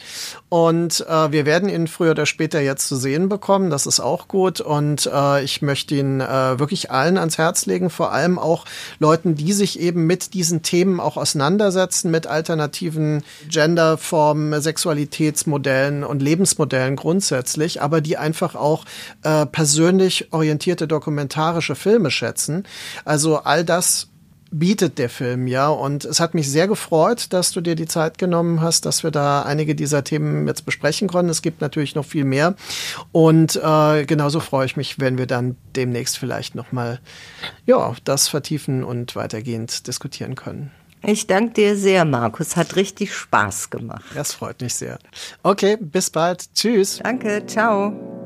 [0.50, 4.28] und äh, wir werden ihn früher oder später jetzt zu sehen bekommen, das ist auch
[4.28, 8.66] gut und äh, ich möchte ihn äh, wirklich allen ans Herz legen, vor allem auch
[8.98, 16.96] Leuten, die sich eben mit diesen Themen auch auseinandersetzen, mit alternativen Genderformen, Sexualitätsmodellen und Lebensmodellen
[16.96, 18.86] grundsätzlich, aber die einfach auch
[19.22, 22.64] äh, persönlich orientierte Dokumente dokumentarische Filme schätzen.
[23.06, 24.08] Also all das
[24.52, 25.68] bietet der Film ja.
[25.68, 29.12] Und es hat mich sehr gefreut, dass du dir die Zeit genommen hast, dass wir
[29.12, 31.30] da einige dieser Themen jetzt besprechen konnten.
[31.30, 32.56] Es gibt natürlich noch viel mehr.
[33.12, 37.00] Und äh, genauso freue ich mich, wenn wir dann demnächst vielleicht nochmal
[37.68, 40.72] ja, das vertiefen und weitergehend diskutieren können.
[41.04, 42.58] Ich danke dir sehr, Markus.
[42.58, 44.04] Hat richtig Spaß gemacht.
[44.16, 44.98] Das freut mich sehr.
[45.44, 46.54] Okay, bis bald.
[46.56, 47.00] Tschüss.
[47.04, 48.19] Danke, ciao.